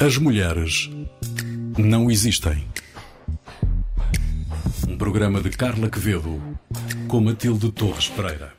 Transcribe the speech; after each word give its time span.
As 0.00 0.16
mulheres 0.16 0.88
não 1.76 2.10
existem. 2.10 2.64
Um 4.88 4.96
programa 4.96 5.40
de 5.40 5.50
Carla 5.50 5.90
Quevedo 5.90 6.40
com 7.08 7.20
Matilde 7.20 7.72
Torres 7.72 8.08
Pereira. 8.08 8.54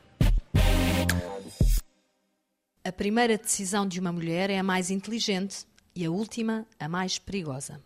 A 2.83 2.91
primeira 2.91 3.37
decisão 3.37 3.87
de 3.87 3.99
uma 3.99 4.11
mulher 4.11 4.49
é 4.49 4.59
a 4.59 4.63
mais 4.63 4.89
inteligente 4.89 5.65
e 5.95 6.05
a 6.05 6.11
última 6.11 6.65
a 6.79 6.89
mais 6.89 7.17
perigosa. 7.17 7.79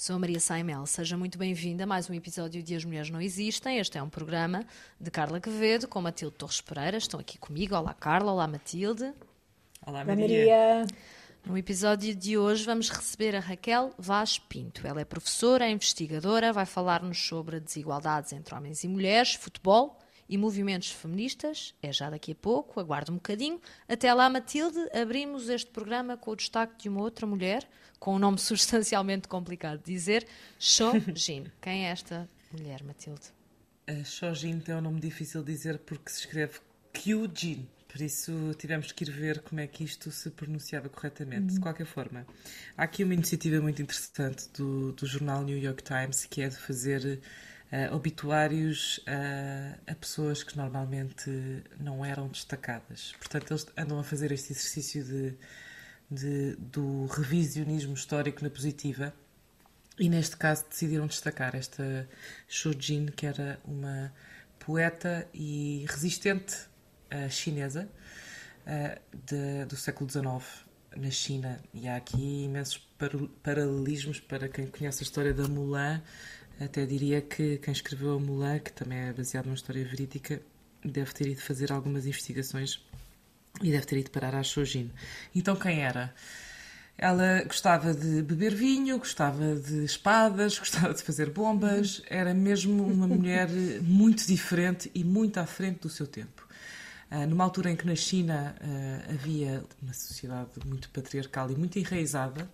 Sou 0.00 0.16
a 0.16 0.18
Maria 0.18 0.40
Saimel, 0.40 0.86
seja 0.86 1.14
muito 1.14 1.36
bem-vinda 1.36 1.84
a 1.84 1.86
mais 1.86 2.08
um 2.08 2.14
episódio 2.14 2.62
de 2.62 2.74
As 2.74 2.86
Mulheres 2.86 3.10
Não 3.10 3.20
Existem. 3.20 3.76
Este 3.76 3.98
é 3.98 4.02
um 4.02 4.08
programa 4.08 4.64
de 4.98 5.10
Carla 5.10 5.38
Quevedo 5.38 5.86
com 5.86 6.00
Matilde 6.00 6.36
Torres 6.36 6.58
Pereira. 6.58 6.96
Estão 6.96 7.20
aqui 7.20 7.36
comigo. 7.36 7.76
Olá, 7.76 7.92
Carla. 7.92 8.32
Olá, 8.32 8.46
Matilde. 8.46 9.12
Olá, 9.86 10.02
Maria. 10.02 10.26
Maria. 10.26 10.86
No 11.44 11.58
episódio 11.58 12.14
de 12.14 12.38
hoje 12.38 12.64
vamos 12.64 12.88
receber 12.88 13.36
a 13.36 13.40
Raquel 13.40 13.92
Vaz 13.98 14.38
Pinto. 14.38 14.86
Ela 14.86 15.02
é 15.02 15.04
professora, 15.04 15.66
é 15.66 15.70
investigadora, 15.70 16.50
vai 16.50 16.64
falar-nos 16.64 17.22
sobre 17.22 17.60
desigualdades 17.60 18.32
entre 18.32 18.54
homens 18.54 18.82
e 18.82 18.88
mulheres, 18.88 19.34
futebol 19.34 19.98
e 20.30 20.38
movimentos 20.38 20.92
feministas. 20.92 21.74
É 21.82 21.92
já 21.92 22.08
daqui 22.08 22.32
a 22.32 22.34
pouco, 22.36 22.78
aguarde 22.78 23.10
um 23.10 23.16
bocadinho. 23.16 23.60
Até 23.88 24.14
lá, 24.14 24.30
Matilde, 24.30 24.78
abrimos 24.94 25.48
este 25.48 25.68
programa 25.70 26.16
com 26.16 26.30
o 26.30 26.36
destaque 26.36 26.84
de 26.84 26.88
uma 26.88 27.00
outra 27.00 27.26
mulher, 27.26 27.68
com 27.98 28.14
um 28.14 28.18
nome 28.18 28.38
substancialmente 28.40 29.26
complicado 29.26 29.82
de 29.82 29.92
dizer, 29.92 30.26
Jin. 30.58 31.46
Quem 31.60 31.86
é 31.86 31.90
esta 31.90 32.30
mulher, 32.52 32.84
Matilde? 32.84 33.32
A 33.88 34.32
Jin 34.32 34.60
tem 34.60 34.76
um 34.76 34.80
nome 34.80 35.00
difícil 35.00 35.42
de 35.42 35.52
dizer 35.52 35.80
porque 35.80 36.08
se 36.10 36.20
escreve 36.20 36.60
Kyujin. 36.92 37.68
Por 37.88 38.00
isso 38.00 38.54
tivemos 38.56 38.92
que 38.92 39.02
ir 39.02 39.10
ver 39.10 39.40
como 39.40 39.60
é 39.60 39.66
que 39.66 39.82
isto 39.82 40.12
se 40.12 40.30
pronunciava 40.30 40.88
corretamente. 40.88 41.48
Uhum. 41.48 41.54
De 41.54 41.60
qualquer 41.60 41.86
forma, 41.86 42.24
há 42.76 42.84
aqui 42.84 43.02
uma 43.02 43.14
iniciativa 43.14 43.60
muito 43.60 43.82
interessante 43.82 44.48
do, 44.56 44.92
do 44.92 45.06
jornal 45.06 45.42
New 45.42 45.58
York 45.58 45.82
Times 45.82 46.24
que 46.24 46.40
é 46.40 46.48
de 46.48 46.56
fazer 46.56 47.20
uh, 47.72 47.94
obituários 47.94 48.98
uh, 48.98 49.80
a 49.86 49.94
pessoas 49.94 50.42
que 50.42 50.56
normalmente 50.56 51.30
não 51.78 52.04
eram 52.04 52.28
destacadas. 52.28 53.14
Portanto, 53.18 53.52
eles 53.52 53.66
andam 53.76 53.98
a 53.98 54.04
fazer 54.04 54.32
este 54.32 54.52
exercício 54.52 55.04
de, 55.04 55.34
de 56.10 56.56
do 56.56 57.06
revisionismo 57.06 57.94
histórico 57.94 58.42
na 58.42 58.50
positiva. 58.50 59.14
E 59.98 60.08
neste 60.08 60.36
caso 60.36 60.64
decidiram 60.68 61.06
destacar 61.06 61.54
esta 61.54 62.08
Shojin, 62.48 63.06
que 63.06 63.26
era 63.26 63.60
uma 63.64 64.12
poeta 64.58 65.28
e 65.34 65.84
resistente 65.88 66.56
chinesa 67.28 67.86
de, 69.26 69.66
do 69.66 69.76
século 69.76 70.08
XIX 70.08 70.64
na 70.96 71.10
China. 71.10 71.60
E 71.72 71.88
há 71.88 71.96
aqui 71.96 72.44
imensos 72.44 72.78
paralelismos 73.42 74.20
para 74.20 74.48
quem 74.48 74.66
conhece 74.66 75.02
a 75.02 75.04
história 75.04 75.32
da 75.32 75.46
Mulan. 75.48 76.02
Até 76.60 76.84
diria 76.84 77.22
que 77.22 77.56
quem 77.56 77.72
escreveu 77.72 78.16
a 78.16 78.20
Mulan, 78.20 78.58
que 78.58 78.70
também 78.70 78.98
é 78.98 79.12
baseado 79.14 79.46
numa 79.46 79.54
história 79.54 79.82
verídica, 79.82 80.42
deve 80.84 81.12
ter 81.14 81.28
ido 81.28 81.40
fazer 81.40 81.72
algumas 81.72 82.06
investigações 82.06 82.84
e 83.62 83.70
deve 83.70 83.86
ter 83.86 83.98
ido 83.98 84.10
parar 84.10 84.34
à 84.34 84.42
Shojin. 84.42 84.90
Então, 85.34 85.56
quem 85.56 85.80
era? 85.80 86.14
Ela 86.98 87.42
gostava 87.44 87.94
de 87.94 88.20
beber 88.20 88.54
vinho, 88.54 88.98
gostava 88.98 89.56
de 89.56 89.84
espadas, 89.84 90.58
gostava 90.60 90.92
de 90.92 91.02
fazer 91.02 91.30
bombas, 91.30 92.02
era 92.06 92.34
mesmo 92.34 92.86
uma 92.86 93.08
mulher 93.08 93.48
muito 93.80 94.26
diferente 94.26 94.90
e 94.94 95.02
muito 95.02 95.40
à 95.40 95.46
frente 95.46 95.80
do 95.80 95.88
seu 95.88 96.06
tempo. 96.06 96.46
Uh, 97.10 97.26
numa 97.26 97.42
altura 97.42 97.70
em 97.70 97.76
que 97.76 97.86
na 97.86 97.96
China 97.96 98.54
uh, 98.60 99.12
havia 99.14 99.64
uma 99.82 99.94
sociedade 99.94 100.50
muito 100.64 100.90
patriarcal 100.90 101.50
e 101.50 101.56
muito 101.56 101.78
enraizada, 101.78 102.48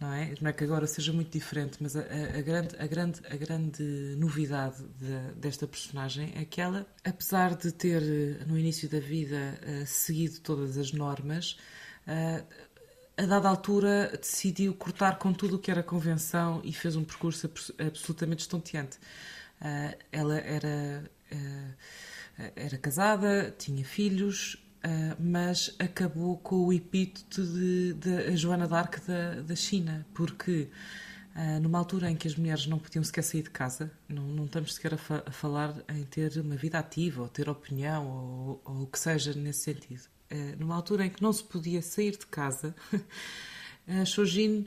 não 0.00 0.12
é? 0.12 0.34
Não 0.40 0.48
é 0.50 0.52
que 0.52 0.64
agora 0.64 0.86
seja 0.86 1.12
muito 1.12 1.30
diferente, 1.30 1.76
mas 1.80 1.94
a, 1.94 2.00
a, 2.00 2.40
grande, 2.40 2.74
a, 2.78 2.86
grande, 2.86 3.20
a 3.28 3.36
grande 3.36 3.82
novidade 4.16 4.82
de, 4.98 5.34
desta 5.36 5.66
personagem 5.66 6.32
é 6.34 6.44
que 6.44 6.60
ela, 6.60 6.86
apesar 7.04 7.54
de 7.54 7.70
ter 7.70 8.02
no 8.46 8.58
início 8.58 8.88
da 8.88 8.98
vida 8.98 9.36
uh, 9.36 9.86
seguido 9.86 10.40
todas 10.40 10.78
as 10.78 10.92
normas, 10.92 11.58
a 13.16 13.26
dada 13.26 13.48
altura 13.48 14.18
decidiu 14.20 14.74
cortar 14.74 15.18
com 15.18 15.32
tudo 15.32 15.56
o 15.56 15.58
que 15.58 15.70
era 15.70 15.82
convenção 15.82 16.60
e 16.64 16.72
fez 16.72 16.96
um 16.96 17.04
percurso 17.04 17.48
absolutamente 17.78 18.40
estonteante. 18.40 18.98
ela 20.10 20.38
era 20.38 21.08
era 22.56 22.78
casada, 22.78 23.54
tinha 23.58 23.84
filhos, 23.84 24.56
Uh, 24.82 25.14
mas 25.22 25.74
acabou 25.78 26.38
com 26.38 26.64
o 26.64 26.72
epíteto 26.72 27.44
de, 27.44 27.92
de 27.92 28.34
Joana 28.34 28.66
d'Arc 28.66 28.98
da, 29.06 29.42
da 29.42 29.54
China, 29.54 30.06
porque 30.14 30.70
uh, 31.36 31.60
numa 31.60 31.78
altura 31.78 32.10
em 32.10 32.16
que 32.16 32.26
as 32.26 32.34
mulheres 32.34 32.66
não 32.66 32.78
podiam 32.78 33.04
sequer 33.04 33.22
sair 33.22 33.42
de 33.42 33.50
casa, 33.50 33.92
não, 34.08 34.22
não 34.22 34.46
estamos 34.46 34.74
sequer 34.74 34.94
a, 34.94 34.96
fa 34.96 35.22
a 35.26 35.30
falar 35.30 35.74
em 35.86 36.02
ter 36.04 36.38
uma 36.38 36.56
vida 36.56 36.78
ativa, 36.78 37.20
ou 37.20 37.28
ter 37.28 37.46
opinião, 37.50 38.06
ou, 38.06 38.62
ou 38.64 38.82
o 38.84 38.86
que 38.86 38.98
seja 38.98 39.34
nesse 39.34 39.64
sentido. 39.64 40.04
Uh, 40.32 40.56
numa 40.58 40.76
altura 40.76 41.04
em 41.04 41.10
que 41.10 41.22
não 41.22 41.32
se 41.34 41.44
podia 41.44 41.82
sair 41.82 42.12
de 42.12 42.26
casa, 42.26 42.74
a 43.86 44.04
Shojin 44.06 44.66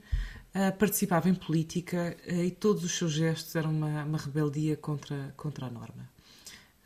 participava 0.77 1.27
em 1.27 1.33
política 1.33 2.15
e 2.27 2.51
todos 2.51 2.83
os 2.83 2.91
seus 2.91 3.11
gestos 3.11 3.55
eram 3.55 3.71
uma, 3.71 4.03
uma 4.03 4.19
rebeldia 4.19 4.77
contra, 4.77 5.33
contra 5.35 5.65
a 5.65 5.69
norma. 5.71 6.12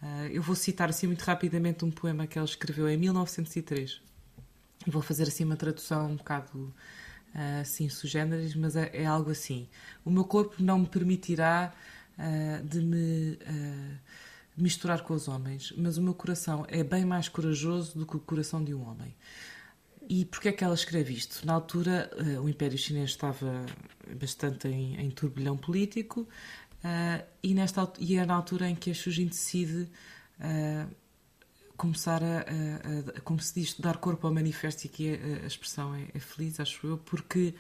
Uh, 0.02 0.28
eu 0.32 0.42
vou 0.42 0.56
citar 0.56 0.90
assim 0.90 1.08
muito 1.08 1.22
rapidamente 1.24 1.84
um 1.84 1.90
poema 1.92 2.28
que 2.28 2.38
ela 2.38 2.46
escreveu 2.46 2.88
em 2.88 2.98
1903. 2.98 4.02
Vou 4.86 5.02
fazer 5.02 5.24
assim 5.24 5.44
uma 5.44 5.56
tradução 5.56 6.12
um 6.12 6.16
bocado 6.16 6.74
uh, 7.34 7.62
assim 7.62 7.90
sugêneres, 7.90 8.56
mas 8.56 8.76
é, 8.76 8.92
é, 8.94 9.06
algo 9.06 9.32
assim. 9.32 9.68
O 10.06 10.12
meu 10.12 10.24
corpo 10.24 10.62
não 10.62 10.80
me 10.80 10.88
permitirá 10.88 11.74
uh, 12.18 12.64
de 12.64 12.82
me 12.82 13.40
misturar 14.56 15.02
com 15.02 15.14
os 15.14 15.28
homens, 15.28 15.74
mas 15.78 15.98
o 15.98 16.02
meu 16.02 16.16
coração 16.16 16.66
é 16.68 16.84
bem 16.84 17.06
mais 17.06 17.30
corajoso 17.30 17.98
do 17.98 18.06
que 18.06 18.18
o 18.18 18.20
coração 18.20 18.64
de 18.64 18.74
um 18.74 18.88
homem. 18.88 19.16
E 20.10 20.26
porquê 20.26 20.50
é 20.50 20.52
que 20.52 20.64
ela 20.64 20.74
escreve 20.74 21.14
isto? 21.14 21.46
Na 21.46 21.54
altura, 21.54 22.10
o 22.42 22.50
Império 22.50 22.78
Chinês 22.78 23.10
estava 23.12 23.66
bastante 24.20 24.68
em, 24.68 25.00
em 25.00 25.12
turbilhão 25.12 25.58
político, 25.58 26.28
Uh, 26.84 27.26
e, 27.42 27.54
nesta, 27.54 27.92
e 28.00 28.16
é 28.16 28.26
na 28.26 28.36
altura 28.36 28.70
em 28.70 28.76
que 28.76 28.92
a 28.92 28.94
Shujin 28.94 29.28
decide 29.28 29.90
uh, 30.40 30.96
começar 31.76 32.24
a, 32.24 32.40
a, 32.40 33.18
a, 33.18 33.22
como 33.22 33.40
se 33.40 33.60
diz, 33.60 33.74
dar 33.80 33.98
corpo 33.98 34.28
ao 34.28 34.34
manifesto, 34.34 34.86
e 34.86 34.88
aqui 34.88 35.14
a, 35.14 35.44
a 35.44 35.48
expressão 35.48 35.94
é, 35.96 36.08
é, 36.14 36.20
feliz, 36.20 36.60
acho 36.60 36.86
eu, 36.86 36.98
porque 36.98 37.54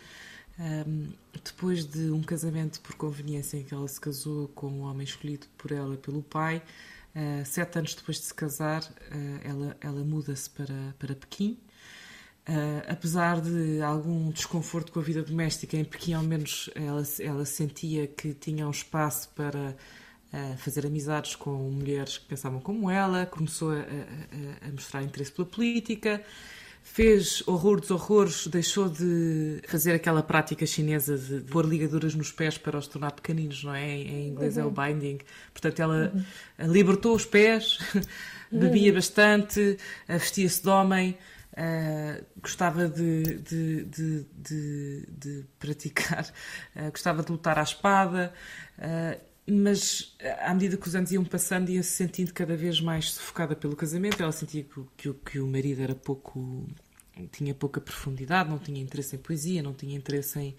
um, 0.60 1.12
depois 1.44 1.86
de 1.86 2.10
um 2.12 2.22
casamento 2.22 2.80
por 2.82 2.96
conveniência 2.96 3.58
em 3.58 3.64
que 3.64 3.74
ela 3.74 3.88
se 3.88 4.00
casou 4.00 4.48
com 4.50 4.68
um 4.68 4.82
homem 4.82 5.04
escolhido 5.04 5.48
por 5.58 5.72
ela 5.72 5.98
pelo 5.98 6.22
pai, 6.24 6.64
uh, 7.16 7.46
sete 7.46 7.80
anos 7.80 7.96
depois 7.96 8.18
de 8.18 8.26
se 8.26 8.34
casar, 8.34 8.84
ela, 9.44 9.78
ela 9.82 10.04
muda-se 10.04 10.50
para, 10.50 10.96
para 11.00 11.16
Pequim 11.16 11.60
Uh, 12.48 12.82
apesar 12.88 13.42
de 13.42 13.82
algum 13.82 14.32
desconforto 14.32 14.90
com 14.94 15.02
a 15.02 15.04
vida 15.04 15.22
doméstica, 15.22 15.76
em 15.76 15.84
Pequim 15.84 16.14
ao 16.14 16.24
menos 16.24 16.70
ela, 16.76 17.04
ela 17.20 17.44
sentia 17.44 18.08
que 18.08 18.34
tinha 18.34 18.66
um 18.66 18.72
espaço 18.72 19.28
para 19.36 19.76
uh, 20.32 20.58
fazer 20.58 20.86
amizades 20.86 21.36
com 21.36 21.52
mulheres 21.52 22.18
que 22.18 22.26
pensavam 22.26 22.62
como 22.62 22.90
ela, 22.90 23.26
começou 23.26 23.72
a, 23.72 23.80
a, 23.80 24.68
a, 24.68 24.72
mostrar 24.72 25.04
interesse 25.04 25.30
pela 25.30 25.46
política, 25.46 26.24
fez 26.82 27.46
horror 27.46 27.82
dos 27.82 27.92
horrores, 27.92 28.48
deixou 28.48 28.88
de 28.88 29.62
fazer 29.68 29.92
aquela 29.92 30.24
prática 30.24 30.66
chinesa 30.66 31.18
de, 31.18 31.42
de 31.42 31.52
pôr 31.52 31.66
ligaduras 31.66 32.16
nos 32.16 32.32
pés 32.32 32.58
para 32.58 32.78
os 32.78 32.88
tornar 32.88 33.12
pequeninos, 33.12 33.62
não 33.62 33.76
é? 33.76 33.92
Em 33.92 34.30
inglês 34.30 34.56
uhum. 34.56 34.64
é 34.64 34.66
o 34.66 34.70
uhum. 34.70 34.74
binding. 34.74 35.20
Portanto, 35.52 35.82
ela 35.82 36.14
uhum. 36.16 36.72
libertou 36.72 37.14
os 37.14 37.26
pés, 37.26 37.78
bebia 38.50 38.92
uhum. 38.92 38.96
bastante, 38.96 39.78
vestia-se 40.08 40.64
de 40.64 40.70
homem. 40.70 41.18
Uh, 41.58 42.24
gostava 42.40 42.88
de, 42.88 43.24
de, 43.40 43.84
de, 43.86 45.06
de 45.08 45.46
praticar, 45.58 46.32
uh, 46.76 46.92
gostava 46.92 47.24
de 47.24 47.32
lutar 47.32 47.58
à 47.58 47.64
espada, 47.64 48.32
uh, 48.78 49.20
mas 49.52 50.16
à 50.40 50.54
medida 50.54 50.78
que 50.78 50.88
os 50.88 50.96
anos 50.96 51.12
iam 51.12 51.26
passando, 51.26 51.70
ia 51.70 51.82
se 51.82 51.90
sentindo 51.90 52.32
cada 52.32 52.56
vez 52.56 52.80
mais 52.80 53.14
sufocada 53.14 53.56
pelo 53.56 53.76
casamento. 53.76 54.22
Ela 54.22 54.32
sentia 54.32 54.64
que, 54.64 54.84
que, 54.96 55.14
que 55.14 55.40
o 55.40 55.48
marido 55.48 55.82
era 55.82 55.96
pouco. 55.96 56.68
tinha 57.32 57.56
pouca 57.56 57.82
profundidade, 57.82 58.52
não 58.52 58.60
tinha 58.60 58.80
interesse 58.80 59.16
em 59.16 59.20
poesia, 59.20 59.64
não 59.64 59.74
tinha 59.74 59.98
interesse 59.98 60.38
em, 60.40 60.56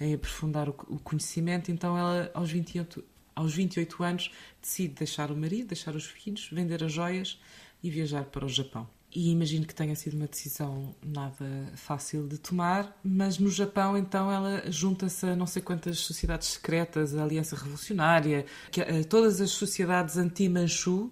em 0.00 0.14
aprofundar 0.14 0.66
o, 0.70 0.74
o 0.88 0.98
conhecimento, 0.98 1.70
então 1.70 1.98
ela, 1.98 2.30
aos 2.32 2.50
28, 2.50 3.04
aos 3.34 3.54
28 3.54 4.02
anos, 4.02 4.30
decide 4.62 4.94
deixar 4.94 5.30
o 5.30 5.36
marido, 5.36 5.68
deixar 5.68 5.94
os 5.94 6.06
filhos, 6.06 6.48
vender 6.50 6.82
as 6.82 6.92
joias 6.92 7.38
e 7.82 7.90
viajar 7.90 8.24
para 8.24 8.46
o 8.46 8.48
Japão. 8.48 8.88
E 9.10 9.30
imagino 9.30 9.66
que 9.66 9.74
tenha 9.74 9.96
sido 9.96 10.14
uma 10.14 10.26
decisão 10.26 10.94
nada 11.02 11.72
fácil 11.76 12.28
de 12.28 12.36
tomar, 12.36 12.94
mas 13.02 13.38
no 13.38 13.50
Japão, 13.50 13.96
então, 13.96 14.30
ela 14.30 14.70
junta-se 14.70 15.26
a 15.26 15.34
não 15.34 15.46
sei 15.46 15.62
quantas 15.62 15.98
sociedades 16.00 16.48
secretas, 16.48 17.16
a 17.16 17.22
Aliança 17.22 17.56
Revolucionária, 17.56 18.44
que, 18.70 18.82
a, 18.82 19.04
todas 19.04 19.40
as 19.40 19.50
sociedades 19.50 20.18
anti-Manchu 20.18 21.10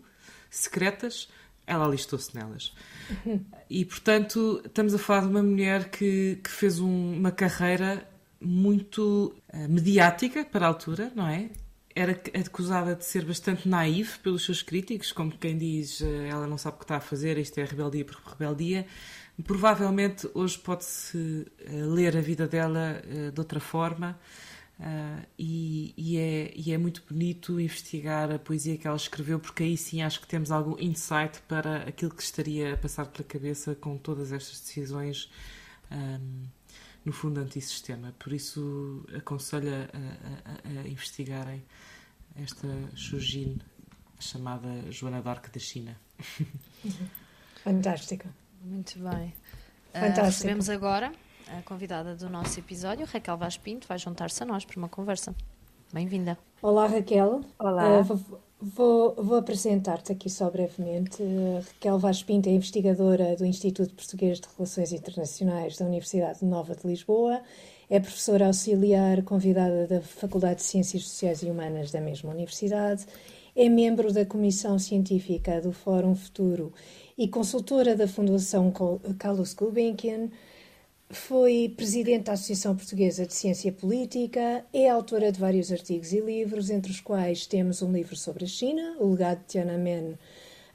secretas 0.51 1.29
ela 1.67 1.85
alistou-se 1.85 2.35
nelas. 2.35 2.73
E, 3.69 3.85
portanto, 3.85 4.63
estamos 4.65 4.95
a 4.95 4.99
falar 4.99 5.23
de 5.23 5.27
uma 5.27 5.43
mulher 5.43 5.91
que, 5.91 6.39
que 6.43 6.51
fez 6.51 6.79
um, 6.79 7.15
uma 7.15 7.33
carreira 7.33 8.09
muito 8.41 9.35
uh, 9.53 9.69
mediática 9.69 10.45
para 10.45 10.67
a 10.67 10.69
altura, 10.69 11.11
não 11.17 11.27
é? 11.27 11.51
Era 11.99 12.13
acusada 12.13 12.95
de 12.95 13.05
ser 13.05 13.25
bastante 13.25 13.67
naiva 13.67 14.11
pelos 14.23 14.45
seus 14.45 14.63
críticos, 14.63 15.13
como 15.13 15.33
quem 15.33 15.57
diz 15.57 16.01
uh, 16.01 16.07
ela 16.29 16.47
não 16.47 16.59
sabe 16.59 16.77
o 16.77 16.79
que 16.79 16.85
está 16.85 16.97
a 16.97 17.01
fazer, 17.01 17.39
isto 17.39 17.59
é 17.59 17.65
rebeldia 17.65 18.05
por 18.05 18.17
rebeldia. 18.17 18.87
Provavelmente 19.43 20.29
hoje 20.35 20.59
pode-se 20.59 21.17
uh, 21.17 21.95
ler 21.95 22.15
a 22.17 22.21
vida 22.21 22.47
dela 22.47 23.03
de 23.33 23.41
outra 23.41 23.61
forma 23.61 24.19
e, 25.39 25.95
e, 25.97 26.19
é, 26.19 26.53
e, 26.55 26.73
é, 26.73 26.79
muito 26.79 27.03
bonito 27.09 27.59
investigar 27.59 28.31
a 28.31 28.39
poesia 28.39 28.77
que 28.77 28.87
ela 28.87 28.97
escreveu, 28.97 29.41
porque 29.41 29.63
aí 29.63 29.77
sim 29.77 30.03
acho 30.03 30.21
que 30.21 30.27
temos 30.27 30.51
algum 30.51 30.77
insight 30.79 31.41
para 31.49 31.79
aquilo 31.89 32.11
que 32.11 32.23
estaria 32.23 32.75
a 32.75 32.77
passar 32.77 33.07
pela 33.07 33.27
cabeça 33.27 33.75
com 33.75 33.97
todas 33.97 34.33
estas 34.33 34.61
decisões, 34.61 35.31
um, 35.91 36.45
no 37.07 37.13
fundo, 37.13 37.41
antissistema. 37.41 38.13
Por 38.19 38.33
isso, 38.33 39.07
aconselho 39.17 39.71
a, 39.73 40.51
a, 40.51 40.83
a, 40.83 40.89
investigarem 40.89 41.65
esta 42.35 42.69
Shujin, 42.97 43.59
chamada 44.19 44.91
Joana 44.91 45.23
d'Arc 45.23 45.49
da 45.51 45.61
China. 45.61 45.97
Fantástica. 47.63 48.29
Muito 48.61 48.99
bem. 48.99 49.33
Fantástica. 49.93 50.23
Uh, 50.23 50.25
recebemos 50.25 50.69
agora 50.69 51.13
a 51.47 51.63
convidada 51.63 52.17
do 52.17 52.29
nosso 52.29 52.59
episódio, 52.59 53.07
Raquel 53.07 53.37
Vaz 53.37 53.57
Pinto, 53.57 53.87
vai 53.87 53.99
juntar-se 53.99 54.43
a 54.43 54.47
nós 54.47 54.65
para 54.65 54.77
uma 54.77 54.89
conversa. 54.89 55.33
Bem-vinda. 55.93 56.37
Olá, 56.61 56.87
Raquel. 56.87 57.43
Olá. 57.59 58.01
Uh, 58.01 58.05
vou, 58.05 58.41
vou, 58.61 59.15
vou 59.17 59.37
apresentar-te 59.39 60.13
aqui 60.13 60.29
só 60.29 60.51
brevemente. 60.51 61.23
Uh, 61.23 61.63
Raquel 61.67 61.99
Vaz 61.99 62.23
Pinto 62.23 62.49
é 62.49 62.53
investigadora 62.53 63.37
do 63.37 63.47
Instituto 63.47 63.95
Português 63.95 64.41
de 64.41 64.49
Relações 64.57 64.93
Internacionais 64.93 65.77
da 65.77 65.87
Universidade 65.87 66.45
Nova 66.45 66.75
de 66.75 66.87
Lisboa. 66.87 67.41
É 67.89 68.01
professora 68.01 68.49
auxiliar 68.49 69.23
convidada 69.23 69.87
da 69.87 70.01
Faculdade 70.01 70.57
de 70.57 70.65
Ciências 70.65 71.05
Sociais 71.05 71.43
e 71.43 71.47
Humanas 71.47 71.93
da 71.93 72.01
mesma 72.01 72.33
universidade. 72.33 73.07
É 73.55 73.69
membro 73.69 74.13
da 74.13 74.27
Comissão 74.27 74.79
Científica 74.79 75.61
do 75.61 75.73
Fórum 75.73 76.17
Futuro 76.17 76.73
e 77.17 77.29
consultora 77.29 77.95
da 77.95 78.09
Fundação 78.09 78.73
Carlos 79.19 79.55
Gulbenkian 79.55 80.31
foi 81.11 81.73
presidente 81.77 82.25
da 82.25 82.33
Associação 82.33 82.75
Portuguesa 82.75 83.27
de 83.27 83.33
Ciência 83.33 83.73
Política, 83.73 84.65
é 84.73 84.89
autora 84.89 85.31
de 85.31 85.39
vários 85.39 85.71
artigos 85.71 86.13
e 86.13 86.21
livros, 86.21 86.69
entre 86.69 86.91
os 86.91 87.01
quais 87.01 87.47
temos 87.47 87.81
um 87.81 87.93
livro 87.93 88.17
sobre 88.17 88.45
a 88.45 88.49
China, 88.49 88.97
O 88.99 89.11
Legado 89.11 89.39
de 89.39 89.45
Tiananmen, 89.47 90.19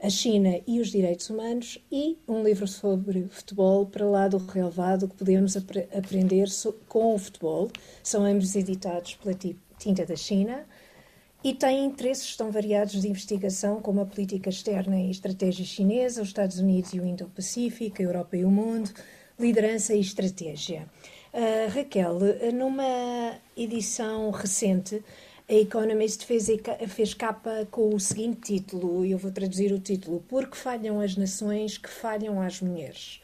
a 0.02 0.10
China 0.10 0.60
e 0.66 0.80
os 0.80 0.90
Direitos 0.90 1.30
Humanos, 1.30 1.78
e 1.92 2.18
um 2.28 2.42
livro 2.44 2.68
sobre 2.68 3.28
futebol, 3.30 3.86
para 3.86 4.06
lá 4.06 4.28
do 4.28 4.38
relevado, 4.38 5.08
que 5.08 5.16
podemos 5.16 5.56
ap 5.58 5.70
aprender 5.96 6.48
so 6.48 6.74
com 6.88 7.14
o 7.14 7.18
futebol. 7.20 7.70
São 8.02 8.24
ambos 8.26 8.56
editados 8.56 9.16
pela 9.16 9.38
Tinta 9.78 10.06
da 10.06 10.16
China. 10.16 10.66
E 11.44 11.56
tem 11.56 11.86
interesses 11.86 12.36
tão 12.36 12.52
variados 12.52 13.02
de 13.02 13.08
investigação 13.08 13.82
como 13.82 14.00
a 14.02 14.06
política 14.06 14.50
externa 14.50 15.00
e 15.00 15.10
estratégia 15.10 15.66
chinesa, 15.66 16.22
os 16.22 16.28
Estados 16.28 16.60
Unidos 16.60 16.94
e 16.94 17.00
o 17.00 17.06
Indo-Pacífico, 17.06 18.00
a 18.00 18.06
Europa 18.06 18.38
e 18.38 18.46
o 18.46 18.52
mundo, 18.52 18.92
liderança 19.42 19.94
e 19.94 20.00
estratégia. 20.00 20.88
Uh, 21.34 21.70
Raquel, 21.74 22.20
numa 22.54 23.34
edição 23.56 24.30
recente, 24.32 25.04
a 25.50 25.54
Economist 25.54 26.26
fez, 26.26 26.48
fez 26.88 27.14
capa 27.14 27.68
com 27.70 27.94
o 27.94 28.00
seguinte 28.00 28.60
título, 28.60 29.06
e 29.06 29.12
eu 29.12 29.18
vou 29.18 29.32
traduzir 29.32 29.74
o 29.74 29.80
título: 29.80 30.24
Porque 30.28 30.56
falham 30.56 31.02
as 31.02 31.18
nações 31.18 31.78
que 31.78 31.90
falham 31.90 32.42
às 32.42 32.62
mulheres. 32.62 33.22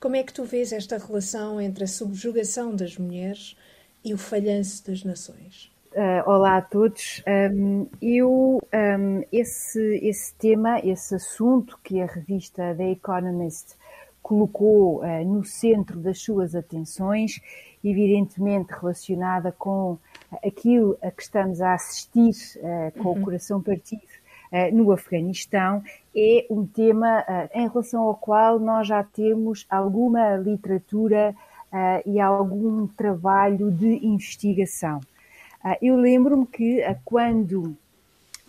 Como 0.00 0.16
é 0.16 0.22
que 0.22 0.32
tu 0.32 0.44
vês 0.44 0.72
esta 0.72 0.98
relação 0.98 1.60
entre 1.60 1.84
a 1.84 1.86
subjugação 1.86 2.74
das 2.74 2.98
mulheres 2.98 3.56
e 4.04 4.12
o 4.12 4.18
falhanço 4.18 4.84
das 4.86 5.04
nações? 5.04 5.70
Uh, 5.92 6.28
olá 6.28 6.56
a 6.56 6.62
todos. 6.62 7.22
Um, 7.54 7.86
eu, 8.00 8.60
um, 8.74 9.22
esse, 9.30 10.00
esse 10.02 10.34
tema, 10.34 10.80
esse 10.80 11.14
assunto 11.14 11.78
que 11.84 12.00
a 12.00 12.06
revista 12.06 12.74
The 12.74 12.92
Economist 12.92 13.76
colocou 14.22 15.00
uh, 15.00 15.24
no 15.24 15.44
centro 15.44 15.98
das 15.98 16.20
suas 16.20 16.54
atenções, 16.54 17.40
evidentemente 17.84 18.72
relacionada 18.72 19.52
com 19.52 19.98
aquilo 20.44 20.96
a 21.02 21.10
que 21.10 21.22
estamos 21.22 21.60
a 21.60 21.74
assistir 21.74 22.34
uh, 22.58 23.02
com 23.02 23.10
uhum. 23.10 23.20
o 23.20 23.24
coração 23.24 23.60
partido 23.60 24.22
no 24.74 24.92
Afeganistão, 24.92 25.82
é 26.14 26.44
um 26.50 26.66
tema 26.66 27.24
em 27.54 27.66
relação 27.66 28.02
ao 28.02 28.14
qual 28.14 28.58
nós 28.58 28.86
já 28.86 29.02
temos 29.02 29.64
alguma 29.70 30.36
literatura 30.36 31.34
e 32.04 32.20
algum 32.20 32.86
trabalho 32.86 33.70
de 33.70 34.06
investigação. 34.06 35.00
eu 35.80 35.96
lembro-me 35.96 36.46
que 36.46 36.82
quando 37.02 37.74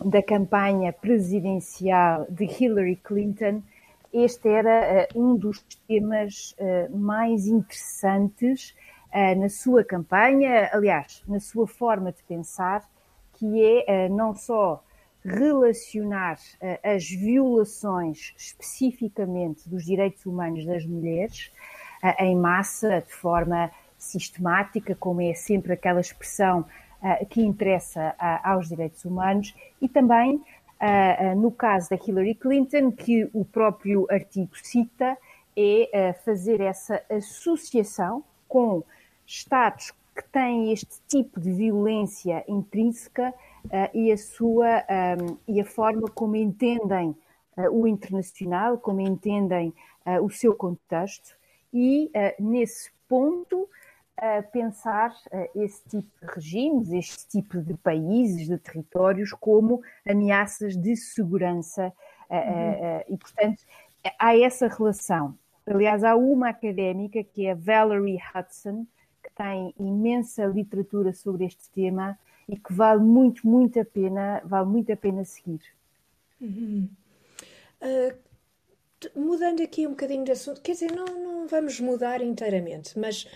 da 0.04 0.22
campanha 0.22 0.92
presidencial 0.92 2.26
de 2.28 2.44
Hillary 2.44 2.96
Clinton, 2.96 3.62
este 4.14 4.48
era 4.48 5.08
uh, 5.12 5.20
um 5.20 5.36
dos 5.36 5.60
temas 5.88 6.54
uh, 6.58 6.96
mais 6.96 7.48
interessantes 7.48 8.72
uh, 9.12 9.40
na 9.40 9.48
sua 9.48 9.82
campanha, 9.82 10.70
aliás, 10.72 11.24
na 11.26 11.40
sua 11.40 11.66
forma 11.66 12.12
de 12.12 12.22
pensar, 12.22 12.88
que 13.32 13.82
é 13.88 14.08
não 14.08 14.32
só 14.32 14.80
relacionar 15.24 16.38
as 16.84 17.08
violações 17.08 18.32
especificamente 18.36 19.68
dos 19.68 19.84
direitos 19.84 20.24
humanos 20.24 20.64
das 20.64 20.86
mulheres 20.86 21.50
em 22.20 22.36
massa, 22.36 23.00
de 23.00 23.12
forma 23.12 23.72
sistemática, 23.98 24.94
como 24.94 25.20
é 25.20 25.34
sempre 25.34 25.72
aquela 25.72 26.00
expressão 26.00 26.64
que 27.28 27.42
interessa 27.42 28.14
aos 28.44 28.68
direitos 28.68 29.04
humanos, 29.04 29.52
e 29.82 29.88
também 29.88 30.40
uh, 30.84 31.40
no 31.40 31.50
caso 31.50 31.90
da 31.90 31.96
Hillary 31.96 32.34
Clinton, 32.34 32.92
que 32.92 33.28
o 33.32 33.44
próprio 33.44 34.06
artigo 34.10 34.50
cita, 34.62 35.16
é 35.56 35.88
uh, 36.10 36.24
fazer 36.24 36.60
essa 36.60 37.02
associação 37.10 38.22
com 38.48 38.82
Estados 39.26 39.92
que 40.14 40.22
têm 40.30 40.72
este 40.72 41.00
tipo 41.08 41.40
de 41.40 41.50
violência 41.50 42.44
intrínseca 42.46 43.34
e 43.92 44.12
a 44.12 44.16
sua 44.18 44.84
um, 45.18 45.38
e 45.48 45.60
a 45.60 45.64
forma 45.64 46.08
como 46.08 46.36
entendem 46.36 47.16
o 47.72 47.86
internacional, 47.86 48.78
como 48.78 49.00
entendem 49.00 49.72
o 50.22 50.30
seu 50.30 50.54
contexto. 50.54 51.34
E 51.72 52.12
nesse 52.38 52.92
ponto 53.08 53.68
a 54.16 54.42
pensar 54.42 55.10
uh, 55.10 55.60
esse 55.60 55.82
tipo 55.88 56.08
de 56.20 56.32
regimes, 56.32 56.92
este 56.92 57.26
tipo 57.28 57.60
de 57.60 57.74
países, 57.74 58.46
de 58.46 58.58
territórios, 58.58 59.32
como 59.32 59.82
ameaças 60.08 60.76
de 60.76 60.96
segurança. 60.96 61.92
Uh, 62.30 62.34
uhum. 62.34 62.70
uh, 62.70 63.04
e, 63.08 63.16
portanto, 63.16 63.62
há 64.18 64.38
essa 64.38 64.68
relação. 64.68 65.36
Aliás, 65.66 66.04
há 66.04 66.14
uma 66.14 66.50
académica, 66.50 67.24
que 67.24 67.46
é 67.46 67.52
a 67.52 67.54
Valerie 67.54 68.18
Hudson, 68.34 68.86
que 69.22 69.30
tem 69.34 69.74
imensa 69.78 70.44
literatura 70.46 71.12
sobre 71.12 71.46
este 71.46 71.70
tema 71.70 72.18
e 72.48 72.56
que 72.56 72.72
vale 72.72 73.00
muito, 73.00 73.46
muito 73.46 73.80
a 73.80 73.84
pena, 73.84 74.42
vale 74.44 74.66
muito 74.66 74.92
a 74.92 74.96
pena 74.96 75.24
seguir. 75.24 75.62
Uhum. 76.40 76.88
mudando 79.16 79.62
aqui 79.62 79.86
um 79.86 79.90
bocadinho 79.90 80.24
de 80.24 80.32
assunto, 80.32 80.60
quer 80.60 80.72
dizer, 80.72 80.92
não, 80.92 81.06
não 81.06 81.46
vamos 81.46 81.80
mudar 81.80 82.20
inteiramente, 82.20 82.98
mas 82.98 83.26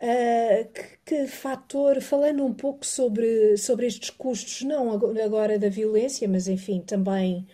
Uh, 0.00 0.68
que, 0.72 0.98
que, 1.04 1.26
fator, 1.28 2.00
falando 2.02 2.44
um 2.44 2.52
pouco 2.52 2.84
sobre, 2.84 3.56
sobre 3.56 3.86
estes 3.86 4.10
custos, 4.10 4.62
não 4.62 4.92
agora 4.92 5.58
da 5.58 5.68
violência, 5.68 6.28
mas 6.28 6.48
enfim, 6.48 6.80
também 6.80 7.46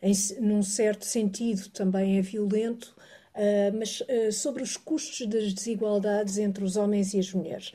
em, 0.00 0.12
num 0.40 0.62
certo 0.62 1.04
sentido 1.04 1.68
também 1.70 2.16
é 2.16 2.22
violento, 2.22 2.96
uh, 3.34 3.76
mas 3.76 4.00
uh, 4.00 4.32
sobre 4.32 4.62
os 4.62 4.76
custos 4.76 5.26
das 5.26 5.52
desigualdades 5.52 6.38
entre 6.38 6.64
os 6.64 6.76
homens 6.76 7.12
e 7.14 7.18
as 7.18 7.32
mulheres. 7.32 7.72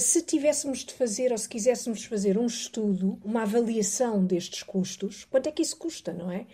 se 0.00 0.22
tivéssemos 0.22 0.84
de 0.84 0.94
fazer, 0.94 1.32
ou 1.32 1.38
se 1.38 1.48
quiséssemos 1.48 2.04
fazer 2.04 2.38
um 2.38 2.46
estudo, 2.46 3.18
uma 3.24 3.42
avaliação 3.42 4.24
destes 4.24 4.62
custos, 4.62 5.24
quanto 5.24 5.48
é 5.48 5.52
que 5.52 5.62
isso 5.62 5.76
custa, 5.76 6.12
não 6.12 6.30
é? 6.30 6.46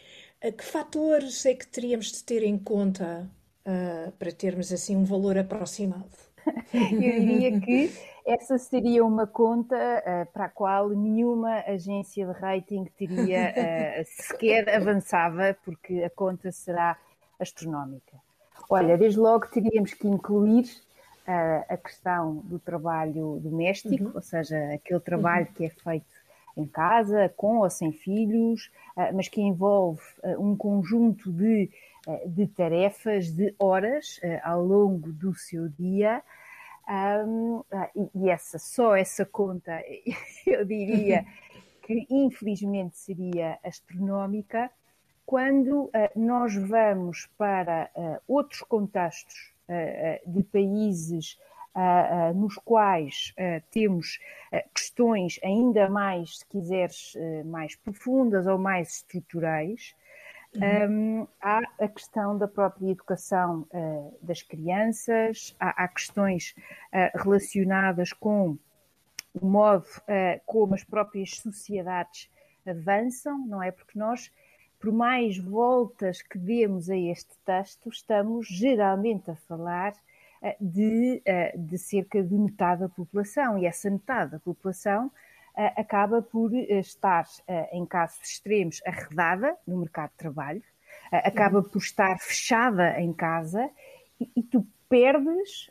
que 0.59 0.64
fatores 0.64 1.47
é 1.47 1.54
que 1.54 1.66
teríamos 1.69 2.11
de 2.11 2.25
ter 2.25 2.42
em 2.42 2.59
conta 2.59 3.31
para 4.19 4.33
termos 4.33 4.73
assim 4.73 4.97
um 4.97 5.04
valor 5.04 5.38
aproximado? 5.38 6.32
Eu 6.72 7.20
diria 7.20 7.61
que 7.61 7.92
essa 8.25 8.56
seria 8.56 9.04
uma 9.04 9.26
conta 9.26 9.76
uh, 9.76 10.32
para 10.32 10.44
a 10.44 10.49
qual 10.49 10.90
nenhuma 10.90 11.61
agência 11.66 12.26
de 12.26 12.32
rating 12.32 12.84
teria 12.96 13.52
uh, 13.52 14.04
sequer 14.04 14.68
avançava, 14.68 15.56
porque 15.64 16.02
a 16.04 16.11
conta 16.11 16.52
será 16.52 16.96
astronómica. 17.38 18.16
Olha, 18.70 18.96
desde 18.96 19.18
logo 19.18 19.46
teríamos 19.49 19.92
que 19.92 20.06
incluir 20.06 20.64
uh, 21.26 21.64
a 21.68 21.76
questão 21.76 22.37
do 22.44 22.58
trabalho 22.58 23.40
doméstico, 23.42 24.04
uhum. 24.04 24.12
ou 24.14 24.22
seja, 24.22 24.56
aquele 24.72 25.00
trabalho 25.00 25.46
uhum. 25.46 25.52
que 25.54 25.64
é 25.66 25.70
feito 25.70 26.22
em 26.56 26.66
casa, 26.66 27.32
com 27.37 27.58
ou 27.58 27.70
sem 27.70 27.92
filhos, 27.92 28.70
mas 29.14 29.26
que 29.26 29.40
envolve 29.40 30.02
um 30.38 30.54
conjunto 30.54 31.32
de 31.32 31.70
de 32.26 32.47
tarefas, 32.47 33.30
de 33.30 33.54
horas 33.59 34.21
ao 34.42 34.64
longo 34.64 35.12
do 35.12 35.35
seu 35.35 35.68
dia. 35.68 36.23
Um, 37.26 37.62
e 38.14 38.28
essa, 38.28 38.59
só 38.59 38.97
essa 38.97 39.25
conta, 39.25 39.80
eu 40.47 40.64
diria 40.64 41.25
que 41.82 42.06
infelizmente 42.11 42.97
seria 42.97 43.59
astronómica, 43.62 44.71
quando 45.26 45.85
uh, 45.85 45.90
nós 46.14 46.54
vamos 46.54 47.28
para 47.38 47.90
uh, 47.94 48.21
outros 48.26 48.61
contextos 48.62 49.52
uh, 49.68 50.30
de 50.30 50.42
países 50.44 51.38
nos 52.35 52.56
quais 52.56 53.35
temos 53.71 54.21
questões 54.75 55.40
ainda 55.42 55.88
mais, 55.88 56.40
se 56.40 56.47
quiseres, 56.47 57.14
mais 57.47 57.75
profundas 57.76 58.47
ou 58.47 58.59
mais 58.59 58.97
estruturais, 58.97 59.94
uhum. 60.56 61.21
um, 61.23 61.28
há 61.40 61.61
a 61.80 61.88
questão 61.88 62.37
da 62.37 62.49
própria 62.49 62.90
educação 62.90 63.66
das 64.21 64.42
crianças, 64.42 65.54
há, 65.59 65.85
há 65.85 65.88
questões 65.88 66.54
relacionadas 67.14 68.12
com 68.12 68.59
o 69.35 69.47
modo 69.47 69.87
como 70.44 70.75
as 70.75 70.85
próprias 70.85 71.37
sociedades 71.37 72.30
avançam, 72.66 73.47
não 73.47 73.62
é? 73.62 73.71
Porque 73.71 73.99
nós 73.99 74.30
por 74.82 74.92
mais 74.92 75.38
voltas 75.38 76.21
que 76.21 76.37
demos 76.37 76.90
a 76.90 76.97
este 76.97 77.38
texto, 77.44 77.88
estamos 77.88 78.49
geralmente 78.49 79.30
a 79.30 79.37
falar 79.37 79.94
de, 80.61 81.23
de 81.56 81.78
cerca 81.78 82.21
de 82.21 82.35
metade 82.35 82.80
da 82.80 82.88
população, 82.88 83.56
e 83.56 83.64
essa 83.64 83.88
metade 83.88 84.32
da 84.32 84.40
população 84.40 85.09
acaba 85.54 86.23
por 86.23 86.54
estar, 86.54 87.26
em 87.73 87.85
casos 87.85 88.21
extremos, 88.23 88.80
arredada 88.87 89.56
no 89.66 89.78
mercado 89.78 90.11
de 90.11 90.16
trabalho, 90.16 90.62
acaba 91.11 91.59
uhum. 91.59 91.64
por 91.64 91.78
estar 91.78 92.18
fechada 92.18 92.99
em 93.00 93.12
casa 93.12 93.71
e, 94.18 94.30
e 94.37 94.42
tu 94.42 94.66
perdes 94.88 95.71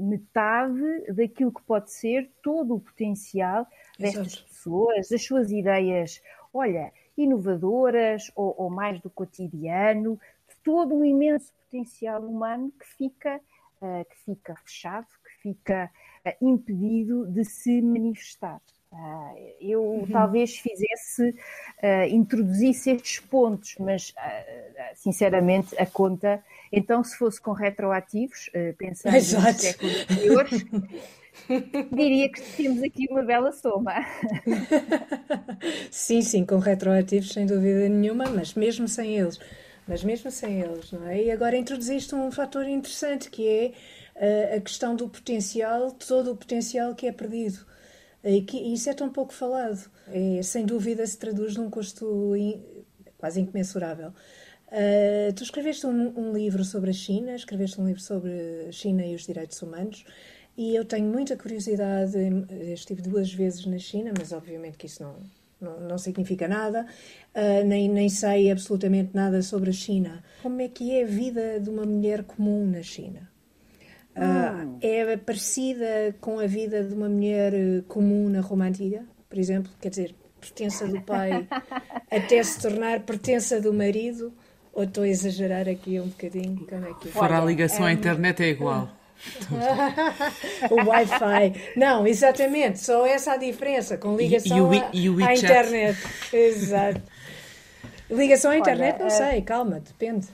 metade 0.00 1.12
daquilo 1.12 1.52
que 1.52 1.62
pode 1.62 1.92
ser 1.92 2.30
todo 2.42 2.76
o 2.76 2.80
potencial 2.80 3.66
destas 3.98 4.28
Exato. 4.28 4.48
pessoas, 4.48 5.12
as 5.12 5.24
suas 5.24 5.50
ideias. 5.50 6.22
Olha, 6.54 6.92
inovadoras 7.16 8.30
ou, 8.34 8.54
ou 8.56 8.70
mais 8.70 9.00
do 9.00 9.10
cotidiano, 9.10 10.18
de 10.48 10.56
todo 10.62 10.94
um 10.94 11.04
imenso 11.04 11.52
potencial 11.64 12.22
humano 12.22 12.72
que 12.78 12.86
fica, 12.86 13.40
que 13.80 14.16
fica 14.24 14.54
fechado, 14.64 15.06
fica 15.42 15.90
uh, 16.26 16.46
impedido 16.46 17.26
de 17.26 17.44
se 17.44 17.82
manifestar. 17.82 18.60
Uh, 18.92 19.54
eu 19.60 19.82
uhum. 19.82 20.06
talvez 20.06 20.56
fizesse, 20.58 21.34
introduzisse 22.10 22.90
estes 22.90 23.20
pontos, 23.20 23.74
mas 23.80 24.14
sinceramente 24.94 25.74
a 25.78 25.86
conta, 25.86 26.44
então 26.70 27.02
se 27.02 27.16
fosse 27.16 27.40
com 27.40 27.52
retroativos, 27.52 28.50
pensando 28.76 29.16
Exato. 29.16 29.46
nos 29.46 29.56
séculos 29.56 30.02
anteriores, 30.02 30.64
Diria 31.92 32.30
que 32.30 32.42
temos 32.56 32.82
aqui 32.82 33.06
uma 33.10 33.22
bela 33.22 33.52
soma. 33.52 33.94
sim, 35.90 36.22
sim, 36.22 36.44
com 36.44 36.58
retroativos 36.58 37.32
sem 37.32 37.46
dúvida 37.46 37.88
nenhuma, 37.88 38.24
mas 38.26 38.54
mesmo 38.54 38.86
sem 38.86 39.18
eles. 39.18 39.38
Mas 39.86 40.04
mesmo 40.04 40.30
sem 40.30 40.60
eles, 40.60 40.92
não 40.92 41.08
é? 41.08 41.24
E 41.24 41.30
agora 41.30 41.56
introduziste 41.56 42.14
um 42.14 42.30
fator 42.30 42.66
interessante 42.68 43.28
que 43.28 43.48
é 43.48 43.72
a 44.14 44.60
questão 44.60 44.94
do 44.94 45.08
potencial, 45.08 45.90
todo 45.92 46.32
o 46.32 46.36
potencial 46.36 46.94
que 46.94 47.06
é 47.06 47.12
perdido. 47.12 47.66
E 48.24 48.42
que 48.42 48.56
isso 48.56 48.88
é 48.88 48.94
tão 48.94 49.10
pouco 49.10 49.32
falado. 49.32 49.90
É, 50.08 50.42
sem 50.42 50.64
dúvida 50.64 51.04
se 51.06 51.18
traduz 51.18 51.56
num 51.56 51.68
custo 51.68 52.36
in, 52.36 52.62
quase 53.18 53.40
incomensurável. 53.40 54.12
Uh, 54.68 55.32
tu 55.34 55.42
escreveste 55.42 55.86
um, 55.86 56.18
um, 56.18 56.32
livro 56.32 56.64
sobre 56.64 56.90
a 56.90 56.92
China, 56.94 57.34
escreveste 57.34 57.78
um 57.80 57.86
livro 57.86 58.00
sobre 58.00 58.66
a 58.68 58.72
China 58.72 59.04
e 59.04 59.14
os 59.14 59.26
direitos 59.26 59.60
humanos. 59.60 60.04
E 60.56 60.74
eu 60.74 60.84
tenho 60.84 61.06
muita 61.06 61.36
curiosidade, 61.36 62.16
estive 62.72 63.02
duas 63.02 63.32
vezes 63.32 63.66
na 63.66 63.78
China, 63.78 64.12
mas 64.16 64.32
obviamente 64.32 64.78
que 64.78 64.86
isso 64.86 65.02
não, 65.02 65.16
não, 65.60 65.80
não 65.80 65.98
significa 65.98 66.48
nada, 66.48 66.86
uh, 67.34 67.66
nem, 67.66 67.88
nem 67.88 68.08
sei 68.08 68.50
absolutamente 68.50 69.10
nada 69.14 69.42
sobre 69.42 69.70
a 69.70 69.72
China. 69.74 70.22
Como 70.42 70.60
é 70.60 70.68
que 70.68 70.92
é 70.92 71.04
a 71.04 71.06
vida 71.06 71.60
de 71.60 71.68
uma 71.68 71.84
mulher 71.84 72.24
comum 72.24 72.66
na 72.66 72.82
China? 72.82 73.31
Uh, 74.14 74.76
é 74.82 75.16
parecida 75.16 76.14
com 76.20 76.38
a 76.38 76.46
vida 76.46 76.84
de 76.84 76.94
uma 76.94 77.08
mulher 77.08 77.52
comum 77.88 78.28
na 78.28 78.40
Roma 78.40 78.66
Antiga, 78.66 79.04
por 79.28 79.38
exemplo? 79.38 79.72
Quer 79.80 79.88
dizer, 79.88 80.14
pertença 80.40 80.86
do 80.86 81.00
pai 81.00 81.46
até 82.10 82.42
se 82.42 82.60
tornar 82.60 83.00
pertença 83.00 83.60
do 83.60 83.72
marido? 83.72 84.32
Ou 84.74 84.84
estou 84.84 85.04
a 85.04 85.08
exagerar 85.08 85.68
aqui 85.68 86.00
um 86.00 86.08
bocadinho? 86.08 86.66
Como 86.66 86.86
é 86.86 86.94
que 86.94 87.08
é? 87.08 87.12
Fora 87.12 87.38
a 87.38 87.44
ligação 87.44 87.86
é, 87.86 87.90
à 87.90 87.92
internet 87.92 88.42
é 88.42 88.48
igual. 88.48 88.88
o 90.70 90.88
Wi-Fi. 90.88 91.74
Não, 91.76 92.06
exatamente, 92.06 92.80
só 92.80 93.06
essa 93.06 93.32
a 93.32 93.36
diferença, 93.36 93.96
com 93.96 94.16
ligação 94.16 94.72
e, 94.72 94.82
e 94.92 95.10
o, 95.10 95.20
e 95.20 95.24
à 95.24 95.34
internet. 95.34 95.98
Exato. 96.32 97.02
Ligação 98.10 98.50
à 98.50 98.58
internet, 98.58 98.96
Olha, 98.96 99.04
não 99.04 99.10
sei, 99.10 99.40
uh... 99.40 99.44
calma, 99.44 99.80
depende. 99.80 100.26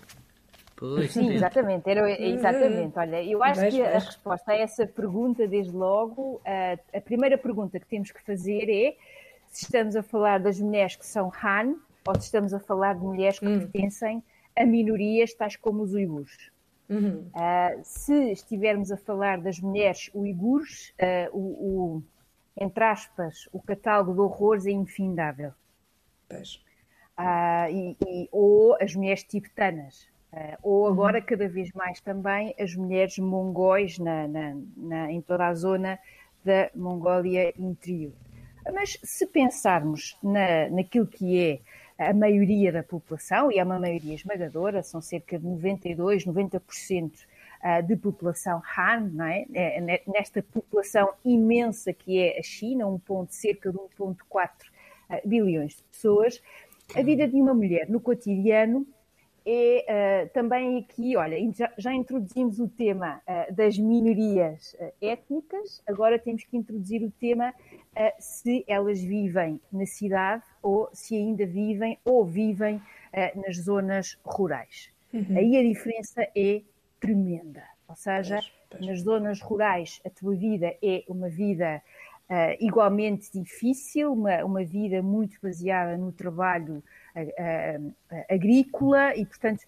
Pois, 0.79 1.13
Sim, 1.13 1.33
exatamente, 1.33 1.91
era, 1.91 2.09
exatamente. 2.09 2.97
Olha, 2.97 3.21
eu 3.25 3.43
acho 3.43 3.69
que 3.69 3.83
a 3.83 3.99
resposta 3.99 4.53
a 4.53 4.57
essa 4.57 4.87
pergunta, 4.87 5.45
desde 5.49 5.73
logo, 5.73 6.41
a, 6.47 6.97
a 6.97 7.01
primeira 7.01 7.37
pergunta 7.37 7.81
que 7.81 7.87
temos 7.87 8.13
que 8.13 8.23
fazer 8.23 8.71
é 8.71 8.97
se 9.49 9.65
estamos 9.65 9.97
a 9.97 10.05
falar 10.05 10.39
das 10.39 10.61
mulheres 10.61 10.95
que 10.95 11.05
são 11.05 11.33
Han 11.43 11.75
ou 12.07 12.15
se 12.15 12.27
estamos 12.27 12.55
a 12.55 12.61
falar 12.61 12.95
de 12.95 13.03
mulheres 13.03 13.41
que 13.41 13.47
hum. 13.47 13.59
pertencem 13.59 14.23
a 14.57 14.65
minorias 14.65 15.35
tais 15.35 15.57
como 15.57 15.83
os 15.83 15.95
uigures. 15.95 16.51
Uhum. 16.89 17.29
Uh, 17.35 17.81
se 17.83 18.31
estivermos 18.31 18.93
a 18.93 18.97
falar 18.97 19.41
das 19.41 19.59
mulheres 19.59 20.11
uigures, 20.15 20.95
uh, 21.01 21.37
o, 21.37 21.41
o, 21.41 22.03
entre 22.57 22.85
aspas, 22.85 23.49
o 23.53 23.61
catálogo 23.61 24.15
de 24.15 24.21
horrores 24.21 24.65
é 24.65 24.71
infindável. 24.71 25.53
Uh, 26.31 27.69
e, 27.69 27.97
e, 28.07 28.29
ou 28.31 28.77
as 28.81 28.95
mulheres 28.95 29.25
tibetanas, 29.25 30.09
ou 30.63 30.83
uhum. 30.83 30.93
agora, 30.93 31.19
uhum. 31.19 31.25
cada 31.25 31.49
vez 31.49 31.73
mais 31.73 32.01
também, 32.01 32.55
as 32.59 32.75
mulheres 32.75 33.19
mongóis 33.19 33.99
na, 33.99 34.29
na, 34.29 34.57
na, 34.77 35.13
em 35.13 35.21
toda 35.21 35.47
a 35.47 35.55
zona 35.55 35.99
da 36.45 36.71
Mongólia 36.75 37.53
interior. 37.59 38.13
Mas 38.73 38.99
se 39.03 39.27
pensarmos 39.27 40.17
na, 40.23 40.69
naquilo 40.69 41.07
que 41.07 41.61
é 41.99 42.09
a 42.11 42.15
maioria 42.15 42.71
da 42.71 42.83
população, 42.83 43.51
e 43.51 43.59
é 43.59 43.65
uma 43.65 43.79
maioria 43.79 44.15
esmagadora, 44.15 44.83
são 44.83 45.01
cerca 45.01 45.39
de 45.39 45.45
92, 45.45 46.27
90% 46.27 47.13
ah, 47.61 47.81
de 47.81 47.97
população 47.97 48.63
Han, 48.77 49.11
não 49.13 49.25
é? 49.25 49.47
é 49.53 50.03
nesta 50.07 50.43
população 50.43 51.13
imensa 51.25 51.93
que 51.93 52.19
é 52.21 52.39
a 52.39 52.43
China, 52.43 52.87
um 52.87 52.99
ponto, 52.99 53.35
cerca 53.35 53.73
de 53.73 53.79
1,4 53.79 54.51
ah, 55.09 55.21
bilhões 55.25 55.77
de 55.77 55.83
pessoas, 55.85 56.41
a 56.95 57.03
vida 57.03 57.27
de 57.27 57.35
uma 57.35 57.53
mulher 57.53 57.89
no 57.91 58.01
cotidiano 58.01 58.87
é 59.51 60.27
uh, 60.27 60.33
também 60.35 60.79
aqui, 60.79 61.17
olha, 61.17 61.37
já, 61.55 61.73
já 61.79 61.95
introduzimos 61.95 62.61
o 62.61 62.69
tema 62.69 63.23
uh, 63.27 63.55
das 63.55 63.79
minorias 63.79 64.75
uh, 64.75 64.93
étnicas, 65.01 65.83
agora 65.87 66.19
temos 66.19 66.45
que 66.45 66.55
introduzir 66.55 67.03
o 67.03 67.11
tema 67.13 67.55
se 68.21 68.65
elas 68.69 69.01
vivem 69.01 69.61
na 69.73 69.85
cidade 69.85 70.45
ou 70.63 70.89
se 70.93 71.17
ainda 71.17 71.45
vivem 71.45 71.99
ou 72.05 72.25
vivem 72.25 72.81
nas 73.35 73.57
zonas 73.57 74.17
rurais. 74.25 74.93
Uhum. 75.13 75.37
Aí 75.37 75.57
a 75.57 75.63
diferença 75.65 76.23
é 76.37 76.63
tremenda. 77.01 77.65
Ou 77.89 77.97
seja, 77.97 78.37
pois, 78.37 78.53
pois. 78.71 78.87
nas 78.87 79.01
zonas 79.01 79.41
rurais 79.41 80.01
a 80.07 80.11
tua 80.11 80.37
vida 80.37 80.77
é 80.81 81.03
uma 81.09 81.29
vida 81.29 81.83
igualmente 82.61 83.33
difícil, 83.33 84.13
uma, 84.13 84.45
uma 84.45 84.65
vida 84.65 85.03
muito 85.03 85.37
baseada 85.43 85.97
no 85.97 86.13
trabalho 86.13 86.85
agrícola 88.29 89.15
e, 89.17 89.25
portanto, 89.25 89.65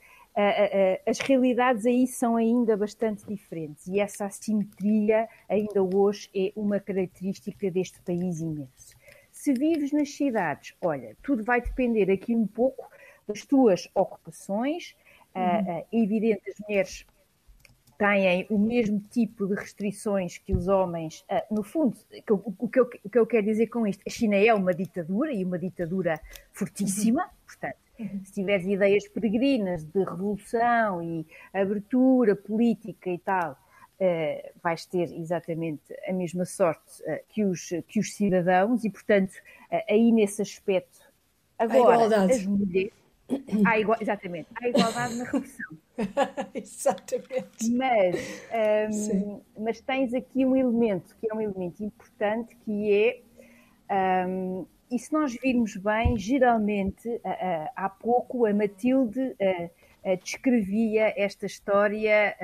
as 1.07 1.19
realidades 1.19 1.85
aí 1.87 2.07
são 2.07 2.37
ainda 2.37 2.77
bastante 2.77 3.27
diferentes 3.27 3.87
e 3.89 4.01
essa 4.01 4.27
assimetria 4.27 5.29
ainda 5.49 5.83
hoje 5.83 6.31
é 6.35 6.53
uma 6.57 6.79
característica 6.79 7.71
deste 7.71 8.01
país 8.03 8.41
imenso. 8.41 8.97
Se 9.33 9.53
vives 9.53 9.93
nas 9.93 10.11
cidades, 10.15 10.75
olha, 10.81 11.17
tudo 11.23 11.43
vai 11.43 11.61
depender 11.61 12.11
aqui 12.11 12.35
um 12.35 12.47
pouco 12.47 12.89
das 13.27 13.45
tuas 13.45 13.89
ocupações. 13.95 14.95
Uhum. 15.33 15.43
é 15.43 15.87
evidente, 15.93 16.51
as 16.51 16.59
mulheres 16.59 17.07
têm 18.01 18.47
o 18.49 18.59
mesmo 18.59 18.99
tipo 19.11 19.47
de 19.47 19.55
restrições 19.55 20.39
que 20.39 20.55
os 20.55 20.67
homens. 20.69 21.21
Uh, 21.31 21.55
no 21.55 21.63
fundo, 21.63 21.97
o 22.31 22.67
que, 22.67 22.81
eu, 22.81 22.91
o 23.05 23.11
que 23.11 23.19
eu 23.19 23.27
quero 23.27 23.45
dizer 23.45 23.67
com 23.67 23.87
isto, 23.87 24.03
a 24.07 24.11
China 24.11 24.37
é 24.37 24.55
uma 24.55 24.73
ditadura 24.73 25.31
e 25.33 25.45
uma 25.45 25.59
ditadura 25.59 26.19
fortíssima, 26.51 27.25
uhum. 27.25 27.29
Se 28.25 28.33
tiveres 28.33 28.67
ideias 28.67 29.09
peregrinas 29.09 29.85
de 29.85 30.03
revolução 30.05 31.03
e 31.03 31.27
abertura 31.53 32.35
política 32.37 33.11
e 33.11 33.19
tal, 33.19 33.53
uh, 33.53 34.51
vais 34.63 34.87
ter 34.87 35.13
exatamente 35.13 35.95
a 36.07 36.13
mesma 36.13 36.45
sorte 36.45 37.03
uh, 37.03 37.21
que, 37.29 37.45
os, 37.45 37.69
que 37.89 38.01
os 38.01 38.15
cidadãos 38.15 38.85
e, 38.85 38.91
portanto, 38.91 39.33
aí 39.89 40.13
nesse 40.13 40.43
aspecto, 40.43 41.01
agora, 41.59 42.25
as 42.25 42.45
mulheres 42.45 42.93
Há 43.65 43.79
igual, 43.79 43.97
exatamente, 44.01 44.49
há 44.61 44.69
igualdade 44.69 45.15
na 45.15 45.25
repressão. 45.25 45.79
exatamente. 46.55 47.71
Mas, 47.77 49.09
um, 49.15 49.41
mas 49.59 49.81
tens 49.81 50.13
aqui 50.15 50.45
um 50.45 50.57
elemento 50.57 51.17
que 51.21 51.31
é 51.31 51.35
um 51.35 51.41
elemento 51.41 51.85
importante 51.85 52.57
que 52.65 52.93
é 53.89 54.27
um, 54.27 54.67
e 54.91 54.99
se 54.99 55.13
nós 55.13 55.37
virmos 55.41 55.77
bem, 55.77 56.17
geralmente, 56.17 57.21
há 57.77 57.89
pouco 57.89 58.45
a 58.45 58.53
Matilde 58.53 59.37
descrevia 60.23 61.15
esta 61.17 61.47
história 61.47 62.37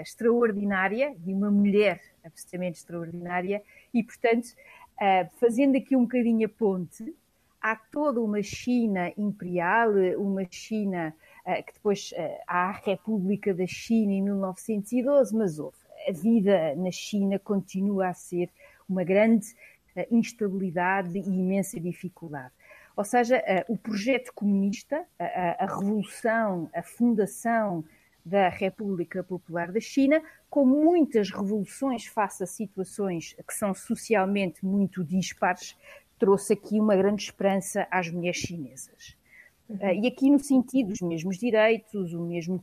extraordinária 0.00 1.14
de 1.18 1.32
uma 1.32 1.50
mulher 1.50 2.00
absolutamente 2.24 2.78
extraordinária 2.78 3.62
e, 3.92 4.02
portanto, 4.02 4.48
fazendo 5.36 5.76
aqui 5.76 5.94
um 5.94 6.02
bocadinho 6.02 6.46
a 6.46 6.48
ponte, 6.48 7.14
há 7.60 7.76
toda 7.76 8.20
uma 8.20 8.42
China 8.42 9.12
imperial, 9.16 9.90
uma 10.18 10.46
China 10.50 11.14
que 11.66 11.74
depois 11.74 12.14
há 12.46 12.68
a 12.68 12.72
República 12.72 13.52
da 13.52 13.66
China 13.66 14.12
em 14.12 14.22
1912, 14.22 15.36
mas 15.36 15.58
houve. 15.58 15.76
A 16.08 16.12
vida 16.12 16.74
na 16.76 16.90
China 16.90 17.38
continua 17.38 18.08
a 18.08 18.14
ser 18.14 18.48
uma 18.88 19.04
grande 19.04 19.46
instabilidade 20.10 21.18
e 21.18 21.22
imensa 21.22 21.80
dificuldade. 21.80 22.52
Ou 22.96 23.04
seja, 23.04 23.42
o 23.68 23.76
projeto 23.78 24.32
comunista, 24.34 25.06
a, 25.18 25.66
revolução, 25.66 26.68
a 26.74 26.82
fundação 26.82 27.84
da 28.24 28.48
República 28.48 29.22
Popular 29.22 29.72
da 29.72 29.80
China, 29.80 30.22
com 30.50 30.66
muitas 30.66 31.30
revoluções 31.30 32.04
face 32.06 32.42
a 32.42 32.46
situações 32.46 33.34
que 33.46 33.54
são 33.54 33.72
socialmente 33.74 34.64
muito 34.64 35.02
dispares, 35.02 35.76
trouxe 36.18 36.52
aqui 36.52 36.78
uma 36.78 36.94
grande 36.94 37.22
esperança 37.22 37.88
às 37.90 38.10
mulheres 38.10 38.36
chinesas. 38.36 39.16
Uhum. 39.68 39.78
E 40.02 40.06
aqui 40.06 40.30
no 40.30 40.38
sentido 40.38 40.88
dos 40.88 41.00
mesmos 41.00 41.38
direitos, 41.38 42.12
o 42.12 42.20
mesmo, 42.20 42.60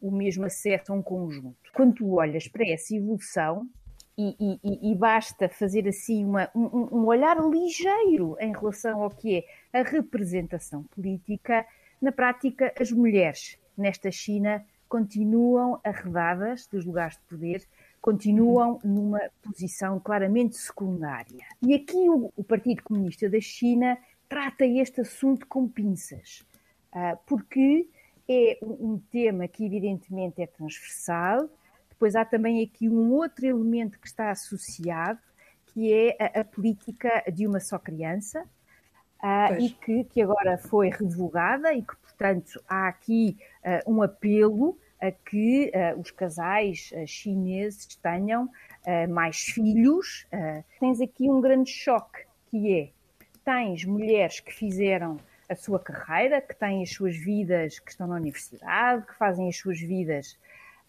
o 0.00 0.10
mesmo 0.10 0.46
acesso 0.46 0.92
a 0.92 0.94
um 0.94 1.02
conjunto. 1.02 1.56
Quando 1.74 1.96
tu 1.96 2.14
olhas 2.14 2.48
para 2.48 2.66
essa 2.66 2.94
evolução, 2.94 3.68
e, 4.18 4.58
e, 4.64 4.90
e, 4.92 4.94
basta 4.94 5.48
fazer 5.48 5.86
assim 5.86 6.24
uma, 6.24 6.50
um, 6.54 6.88
um, 6.90 7.04
olhar 7.04 7.36
ligeiro 7.38 8.36
em 8.40 8.50
relação 8.50 9.02
ao 9.02 9.10
que 9.10 9.44
é 9.72 9.78
a 9.78 9.82
representação 9.82 10.84
política. 10.84 11.66
Na 12.00 12.10
prática, 12.10 12.72
as 12.80 12.90
mulheres 12.90 13.58
nesta 13.76 14.10
China 14.10 14.64
continuam 14.88 15.78
arredadas 15.84 16.66
dos 16.66 16.84
lugares 16.86 17.16
de 17.16 17.22
poder, 17.24 17.68
continuam 18.00 18.78
numa 18.82 19.20
posição 19.42 20.00
claramente 20.00 20.56
secundária. 20.56 21.44
E 21.60 21.74
aqui 21.74 22.08
o, 22.08 22.32
o 22.36 22.44
Partido 22.44 22.82
Comunista 22.82 23.28
da 23.28 23.40
China 23.40 23.98
trata 24.28 24.64
este 24.64 25.02
assunto 25.02 25.46
com 25.46 25.68
pinças, 25.68 26.42
ah, 26.92 27.18
porque 27.26 27.88
é 28.28 28.58
um 28.62 28.98
tema 29.10 29.46
que 29.46 29.64
evidentemente 29.64 30.40
é 30.40 30.46
transversal, 30.46 31.48
depois 31.96 32.14
há 32.14 32.26
também 32.26 32.62
aqui 32.62 32.88
um 32.90 33.10
outro 33.12 33.46
elemento 33.46 33.98
que 33.98 34.06
está 34.06 34.30
associado, 34.30 35.18
que 35.68 35.90
é 35.90 36.16
a, 36.20 36.40
a 36.40 36.44
política 36.44 37.24
de 37.32 37.46
uma 37.46 37.58
só 37.58 37.78
criança, 37.78 38.44
uh, 39.22 39.58
e 39.58 39.70
que, 39.70 40.04
que 40.04 40.22
agora 40.22 40.58
foi 40.58 40.90
revogada 40.90 41.72
e 41.72 41.80
que, 41.80 41.96
portanto, 41.96 42.62
há 42.68 42.86
aqui 42.86 43.38
uh, 43.64 43.90
um 43.90 44.02
apelo 44.02 44.78
a 45.00 45.10
que 45.10 45.72
uh, 45.74 45.98
os 45.98 46.10
casais 46.10 46.92
chineses 47.06 47.96
tenham 47.96 48.48
mais 49.10 49.38
filhos. 49.38 50.28
tens 50.78 51.00
aqui 51.00 51.28
um 51.28 51.40
grande 51.40 51.70
choque, 51.70 52.24
que 52.48 52.72
é, 52.72 52.90
tens 53.44 53.84
mulheres 53.84 54.38
que 54.38 54.54
fizeram 54.54 55.18
a 55.48 55.56
sua 55.56 55.80
carreira, 55.80 56.40
que 56.40 56.54
têm 56.54 56.84
as 56.84 56.92
suas 56.92 57.16
vidas, 57.16 57.80
que 57.80 57.90
estão 57.90 58.06
na 58.06 58.14
universidade, 58.14 59.04
que 59.04 59.14
fazem 59.14 59.48
as 59.48 59.56
suas 59.56 59.80
vidas 59.80 60.38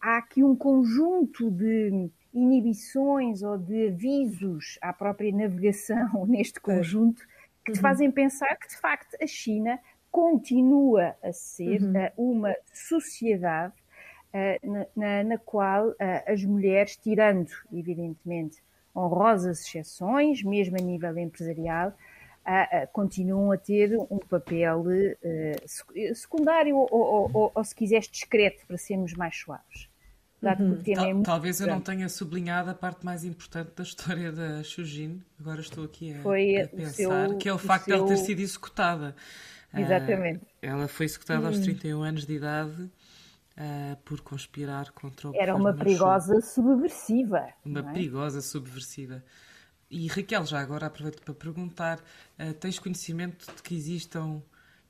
há 0.01 0.17
aqui 0.17 0.43
um 0.43 0.55
conjunto 0.55 1.49
de 1.51 2.09
inibições 2.33 3.41
ou 3.41 3.57
de 3.57 3.87
avisos 3.87 4.77
à 4.81 4.93
própria 4.93 5.31
navegação 5.31 6.25
neste 6.27 6.59
conjunto 6.59 7.21
que 7.65 7.71
te 7.73 7.77
uhum. 7.77 7.81
fazem 7.81 8.11
pensar 8.11 8.55
que, 8.55 8.67
de 8.67 8.77
facto, 8.77 9.17
a 9.21 9.27
China 9.27 9.79
continua 10.09 11.15
a 11.21 11.33
ser 11.33 11.81
uhum. 11.81 11.93
uh, 11.93 12.31
uma 12.31 12.55
sociedade 12.73 13.73
uh, 14.33 14.71
na, 14.71 14.85
na, 14.95 15.23
na, 15.23 15.37
qual 15.37 15.89
uh, 15.89 15.95
as 16.25 16.43
mulheres, 16.43 16.95
tirando, 16.95 17.49
evidentemente, 17.73 18.63
honrosas 18.95 19.61
exceções, 19.61 20.41
mesmo 20.43 20.77
a 20.77 20.81
nível 20.81 21.17
empresarial, 21.17 21.93
continuam 22.93 23.51
a 23.51 23.57
ter 23.57 23.97
um 24.09 24.19
papel 24.19 24.85
secundário 26.13 26.77
ou, 26.77 26.87
ou, 26.91 27.31
ou, 27.33 27.51
ou, 27.53 27.63
se 27.63 27.75
quiseres, 27.75 28.07
discreto, 28.07 28.65
para 28.65 28.77
sermos 28.77 29.13
mais 29.13 29.35
suaves. 29.35 29.89
Uhum. 30.41 30.79
É 30.85 30.95
Tal, 30.95 31.05
é 31.05 31.23
talvez 31.23 31.59
eu 31.59 31.67
não 31.67 31.81
tenha 31.81 32.07
sublinhado 32.07 32.69
a 32.69 32.73
parte 32.73 33.03
mais 33.03 33.23
importante 33.23 33.71
da 33.75 33.83
história 33.83 34.31
da 34.31 34.61
Shujin. 34.63 35.21
Agora 35.39 35.61
estou 35.61 35.83
aqui 35.83 36.13
a, 36.13 36.21
foi 36.21 36.61
a 36.61 36.67
pensar, 36.67 37.27
seu, 37.29 37.37
que 37.37 37.49
é 37.49 37.53
o 37.53 37.57
facto 37.57 37.85
seu... 37.85 37.95
de 37.95 37.99
ela 37.99 38.07
ter 38.07 38.17
sido 38.17 38.39
executada. 38.39 39.15
Exatamente. 39.75 40.43
Uh, 40.43 40.47
ela 40.61 40.87
foi 40.87 41.05
executada 41.07 41.41
uhum. 41.41 41.47
aos 41.47 41.59
31 41.59 42.01
anos 42.03 42.25
de 42.25 42.33
idade 42.33 42.81
uh, 42.81 43.97
por 44.05 44.21
conspirar 44.21 44.91
contra 44.91 45.29
o 45.29 45.35
Era 45.35 45.55
uma 45.55 45.73
perigosa 45.73 46.39
subversiva. 46.39 47.47
Uma 47.65 47.79
é? 47.79 47.93
perigosa 47.93 48.41
subversiva. 48.41 49.23
E 49.89 50.07
Raquel, 50.07 50.45
já 50.45 50.59
agora 50.59 50.87
aproveito 50.87 51.21
para 51.23 51.33
perguntar: 51.33 51.99
uh, 52.39 52.53
tens 52.55 52.77
conhecimento 52.77 53.45
de 53.55 53.63
que 53.63 53.75
existam 53.75 54.41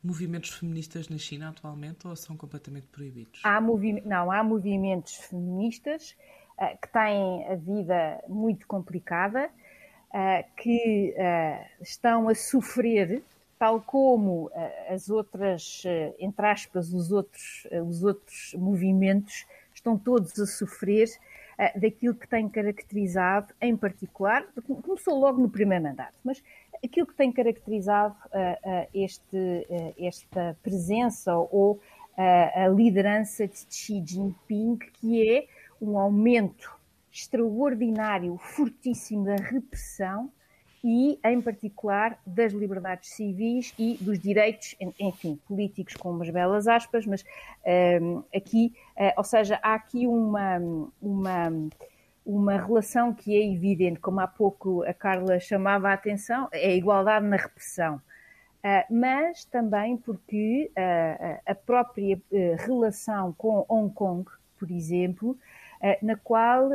movimentos 0.04 0.52
feministas 0.52 1.08
na 1.08 1.18
China 1.18 1.50
atualmente 1.50 2.08
ou 2.08 2.16
são 2.16 2.36
completamente 2.36 2.88
proibidos? 2.88 3.42
Há 3.44 3.62
não, 3.62 4.32
há 4.32 4.44
movimentos 4.44 5.16
feministas 5.16 6.16
uh, 6.58 6.78
que 6.82 6.88
têm 6.92 7.48
a 7.48 7.56
vida 7.56 8.24
muito 8.28 8.66
complicada, 8.66 9.50
uh, 10.10 10.56
que 10.56 11.14
estão 11.80 12.28
a 12.28 12.34
sofrer, 12.34 13.24
tal 13.60 13.82
como 13.82 14.52
as 14.88 15.10
outras, 15.10 15.84
entre 16.20 16.46
aspas, 16.46 16.94
os 16.94 17.12
outros, 17.12 17.68
os 17.88 18.04
outros 18.04 18.54
movimentos 18.54 19.46
estão 19.74 19.98
todos 19.98 20.40
a 20.40 20.46
sofrer 20.46 21.10
daquilo 21.76 22.14
que 22.14 22.28
tem 22.28 22.48
caracterizado, 22.48 23.54
em 23.60 23.76
particular, 23.76 24.46
começou 24.84 25.20
logo 25.20 25.42
no 25.42 25.50
primeiro 25.50 25.84
mandato, 25.84 26.16
mas 26.24 26.42
aquilo 26.84 27.08
que 27.08 27.16
tem 27.16 27.32
caracterizado 27.32 28.16
uh, 28.28 28.84
uh, 28.84 28.88
este, 28.94 29.36
uh, 29.36 29.94
esta 29.98 30.58
presença 30.62 31.36
ou 31.36 31.80
a 32.20 32.68
liderança 32.70 33.48
de 33.48 33.60
Xi 33.70 34.04
Jinping, 34.04 34.80
que 34.94 35.38
é 35.38 35.48
um 35.80 36.00
aumento 36.00 36.76
extraordinário, 37.12 38.36
fortíssimo 38.40 39.26
da 39.26 39.36
repressão 39.36 40.32
e, 40.88 41.20
em 41.26 41.42
particular, 41.42 42.18
das 42.26 42.54
liberdades 42.54 43.10
civis 43.10 43.74
e 43.78 43.98
dos 44.00 44.18
direitos, 44.18 44.74
enfim, 44.98 45.38
políticos, 45.46 45.96
com 45.96 46.12
umas 46.12 46.30
belas 46.30 46.66
aspas, 46.66 47.06
mas 47.06 47.26
aqui, 48.34 48.74
ou 49.18 49.24
seja, 49.24 49.60
há 49.62 49.74
aqui 49.74 50.08
uma, 50.08 50.60
uma 51.02 51.52
uma 52.28 52.58
relação 52.58 53.14
que 53.14 53.34
é 53.34 53.54
evidente, 53.54 54.02
como 54.02 54.20
há 54.20 54.28
pouco 54.28 54.84
a 54.84 54.94
Carla 54.94 55.40
chamava 55.40 55.90
a 55.90 55.94
atenção, 55.94 56.50
é 56.52 56.68
a 56.68 56.76
igualdade 56.76 57.26
na 57.26 57.38
repressão. 57.38 58.02
Uh, 58.58 58.94
mas 58.94 59.46
também 59.46 59.96
porque 59.96 60.70
uh, 60.72 61.40
a 61.46 61.56
própria 61.56 62.18
uh, 62.18 62.56
relação 62.58 63.32
com 63.38 63.66
Hong 63.70 63.94
Kong, 63.94 64.30
por 64.60 64.70
exemplo, 64.70 65.38
na 66.02 66.16
qual 66.16 66.72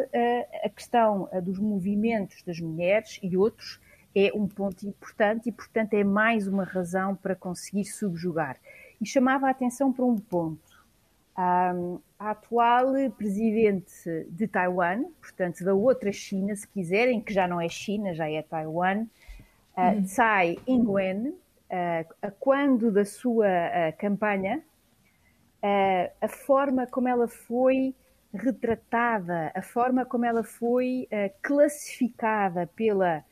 a 0.65 0.69
questão 0.69 1.29
dos 1.43 1.59
movimentos 1.59 2.41
das 2.45 2.61
mulheres 2.61 3.19
e 3.21 3.37
outros 3.37 3.81
é 4.15 4.31
um 4.35 4.47
ponto 4.47 4.87
importante 4.87 5.49
e, 5.49 5.53
portanto, 5.53 5.95
é 5.95 6.05
mais 6.05 6.47
uma 6.47 6.65
razão 6.65 7.15
para 7.15 7.35
conseguir 7.35 7.85
subjugar. 7.85 8.57
E 9.01 9.07
chamava 9.07 9.47
a 9.47 9.51
atenção 9.51 9.93
para 9.93 10.05
um 10.05 10.17
ponto 10.17 10.73
a 11.35 11.75
atual 12.19 12.93
presidente 13.17 14.27
de 14.29 14.47
Taiwan, 14.47 15.05
portanto 15.21 15.65
da 15.65 15.75
outra 15.75 16.13
China, 16.13 16.55
se 16.55 16.69
quiserem, 16.69 17.21
que 17.21 17.33
já 17.33 17.49
não 17.49 17.61
é 17.61 17.69
China, 17.69 18.15
já 18.15 18.31
é 18.31 18.43
Taiwan, 18.43 19.07
uh, 19.77 20.03
Tsai 20.05 20.59
Ing-wen, 20.67 21.29
uh, 21.29 22.33
quando 22.39 22.93
da 22.93 23.05
sua 23.05 23.47
uh, 23.47 23.97
campanha, 23.99 24.63
uh, 25.63 26.13
a 26.21 26.29
forma 26.29 26.87
como 26.87 27.09
ela 27.09 27.27
foi 27.27 27.95
retratada, 28.33 29.51
a 29.55 29.63
forma 29.63 30.05
como 30.07 30.25
ela 30.25 30.43
foi 30.43 31.07
classificada 31.43 32.67
pela 32.67 33.23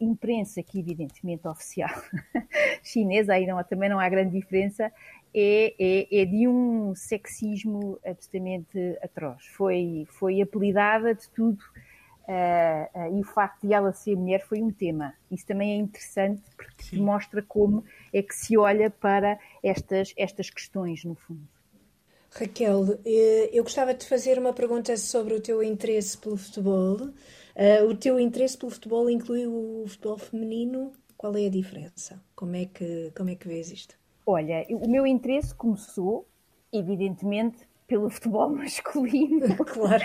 imprensa, 0.00 0.62
que 0.62 0.78
evidentemente 0.78 1.46
oficial 1.48 1.90
chinesa, 2.82 3.34
aí 3.34 3.46
não, 3.46 3.62
também 3.64 3.88
não 3.88 3.98
há 3.98 4.08
grande 4.08 4.38
diferença, 4.38 4.92
é, 5.34 5.74
é, 5.78 6.20
é, 6.20 6.24
de 6.26 6.46
um 6.46 6.94
sexismo 6.94 7.98
absolutamente 8.04 8.98
atroz. 9.02 9.46
Foi, 9.46 10.06
foi 10.10 10.42
apelidada 10.42 11.14
de 11.14 11.28
tudo 11.30 11.62
uh, 12.28 12.98
uh, 12.98 13.08
uh, 13.08 13.18
e 13.18 13.20
o 13.20 13.24
facto 13.24 13.66
de 13.66 13.72
ela 13.72 13.92
ser 13.92 14.14
mulher 14.14 14.44
foi 14.46 14.62
um 14.62 14.70
tema. 14.70 15.14
Isso 15.30 15.46
também 15.46 15.72
é 15.72 15.76
interessante 15.76 16.42
porque 16.56 16.84
Sim. 16.84 17.02
mostra 17.02 17.42
como 17.42 17.84
é 18.12 18.22
que 18.22 18.34
se 18.34 18.58
olha 18.58 18.90
para 18.90 19.38
estas, 19.62 20.12
estas 20.16 20.50
questões, 20.50 21.02
no 21.04 21.14
fundo. 21.14 21.48
Raquel, 22.34 22.98
eu 23.04 23.62
gostava 23.62 23.92
de 23.92 24.06
fazer 24.06 24.38
uma 24.38 24.54
pergunta 24.54 24.96
sobre 24.96 25.34
o 25.34 25.40
teu 25.40 25.62
interesse 25.62 26.16
pelo 26.16 26.38
futebol. 26.38 27.10
O 27.88 27.94
teu 27.94 28.18
interesse 28.18 28.56
pelo 28.56 28.72
futebol 28.72 29.10
inclui 29.10 29.46
o 29.46 29.84
futebol 29.86 30.18
feminino? 30.18 30.92
Qual 31.16 31.36
é 31.36 31.46
a 31.46 31.50
diferença? 31.50 32.20
Como 32.34 32.56
é 32.56 32.66
que, 32.66 33.12
como 33.16 33.30
é 33.30 33.34
que 33.34 33.46
vês 33.46 33.70
isto? 33.70 33.96
Olha, 34.26 34.66
o 34.70 34.88
meu 34.88 35.06
interesse 35.06 35.54
começou, 35.54 36.26
evidentemente, 36.72 37.66
pelo 37.86 38.08
futebol 38.10 38.50
masculino. 38.50 39.56
claro. 39.64 40.02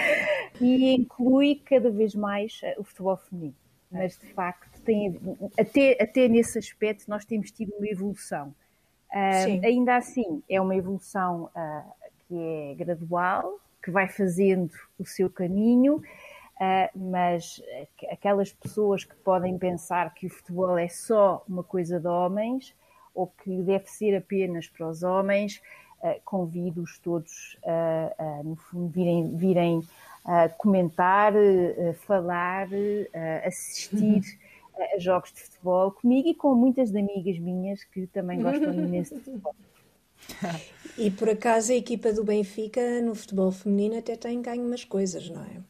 E 0.60 0.94
inclui 0.94 1.62
cada 1.66 1.90
vez 1.90 2.14
mais 2.14 2.60
eh, 2.64 2.76
o 2.78 2.84
futebol 2.84 3.18
feminino. 3.18 3.56
Mas, 3.90 4.18
de 4.18 4.28
facto, 4.34 4.82
tem, 4.82 5.20
até, 5.58 5.98
até 6.02 6.28
nesse 6.28 6.60
aspecto 6.60 7.06
nós 7.08 7.24
temos 7.24 7.52
tido 7.52 7.74
uma 7.78 7.88
evolução. 7.88 8.54
Uh, 9.10 9.66
ainda 9.66 9.96
assim, 9.96 10.44
é 10.50 10.60
uma 10.60 10.76
evolução 10.76 11.46
uh, 11.46 11.94
que 12.28 12.36
é 12.38 12.76
gradual, 12.76 13.60
que 13.82 13.90
vai 13.90 14.10
fazendo 14.10 14.74
o 15.00 15.06
seu 15.06 15.30
caminho, 15.30 15.96
uh, 15.96 16.02
mas 16.96 17.62
aquelas 18.12 18.52
pessoas 18.52 19.04
que 19.04 19.15
podem 19.15 19.58
pensar 19.58 20.13
que 20.13 20.28
o 20.28 20.30
futebol 20.30 20.78
é 20.78 20.88
só 20.88 21.43
uma 21.48 21.63
coisa 21.63 22.00
de 22.00 22.08
homens, 22.08 22.76
ou 23.13 23.28
que 23.28 23.62
deve 23.63 23.88
ser 23.88 24.15
apenas 24.15 24.67
para 24.67 24.88
os 24.88 25.04
homens, 25.04 25.62
uh, 26.02 26.20
convido-os 26.24 27.00
todos 27.00 27.58
a, 27.65 28.43
no 28.43 28.56
fundo, 28.56 28.89
virem, 28.89 29.36
virem 29.36 29.82
comentar, 30.58 31.32
falar, 32.06 32.67
assistir 33.46 34.22
a 34.96 35.00
jogos 35.00 35.32
de 35.32 35.41
futebol 35.41 35.91
comigo 35.91 36.28
e 36.28 36.36
com 36.36 36.54
muitas 36.54 36.93
amigas 36.93 37.39
minhas 37.39 37.84
que 37.86 38.08
também 38.08 38.41
gostam 38.41 38.74
imenso 38.74 39.15
de 39.15 39.22
futebol. 39.22 39.56
E 40.98 41.12
por 41.12 41.30
acaso 41.30 41.72
a 41.72 41.76
equipa 41.76 42.12
do 42.12 42.24
Benfica 42.24 43.02
no 43.02 43.15
futebol 43.15 43.52
feminino 43.52 43.98
até 43.98 44.15
tem 44.15 44.41
ganho 44.41 44.65
umas 44.65 44.84
coisas, 44.84 45.30
não 45.30 45.43
é? 45.43 45.62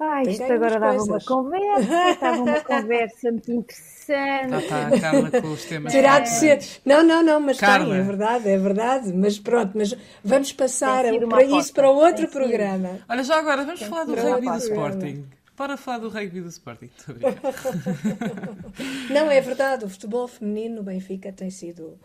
Ah, 0.00 0.22
isto 0.22 0.44
agora 0.44 0.78
dava 0.78 1.02
uma 1.02 1.18
conversa, 1.18 2.10
estava 2.10 2.42
uma 2.42 2.60
conversa 2.62 3.32
muito 3.32 3.50
interessante. 3.50 4.68
Tá, 4.68 4.68
tá, 4.68 4.86
a 4.86 5.00
Carla 5.00 5.40
com 5.40 5.52
os 5.52 5.64
temas. 5.64 5.92
Terá 5.92 6.20
de 6.20 6.28
ser. 6.28 6.60
Não, 6.84 7.02
não, 7.02 7.20
não, 7.20 7.40
mas 7.40 7.58
Carla. 7.58 7.94
tem, 7.94 7.98
é 7.98 8.02
verdade, 8.02 8.48
é 8.48 8.58
verdade. 8.58 9.12
Mas 9.12 9.40
pronto, 9.40 9.76
mas 9.76 9.92
vamos 10.22 10.52
passar 10.52 11.02
para 11.28 11.42
isso 11.42 11.72
para 11.72 11.90
outro 11.90 12.28
programa. 12.28 13.00
Olha, 13.08 13.24
já 13.24 13.40
agora 13.40 13.64
vamos 13.64 13.80
tem 13.80 13.88
falar 13.88 14.04
do 14.04 14.14
rugby 14.14 14.48
do 14.48 14.58
Sporting. 14.58 15.26
Para 15.56 15.76
falar 15.76 15.98
do 15.98 16.08
rugby 16.08 16.42
do 16.42 16.48
Sporting. 16.48 16.90
não, 19.10 19.28
é 19.28 19.40
verdade, 19.40 19.84
o 19.84 19.88
futebol 19.88 20.28
feminino 20.28 20.76
no 20.76 20.84
Benfica 20.84 21.32
tem 21.32 21.50
sido. 21.50 21.98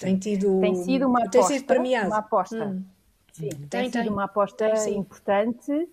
Tem 0.00 0.16
tido. 0.16 0.58
Tem 0.60 0.74
sido 0.74 1.06
uma 1.06 1.18
aposta. 1.18 1.48
Tem 1.48 1.58
sido 1.58 1.66
premiado. 1.66 2.06
Uma 2.06 2.18
aposta. 2.18 2.64
Hum. 2.64 2.82
Sim, 3.30 3.50
tem, 3.50 3.68
tem, 3.68 3.84
sido 3.84 4.04
tem. 4.04 4.10
uma 4.10 4.24
aposta 4.24 4.70
tem, 4.70 4.96
importante 4.96 5.86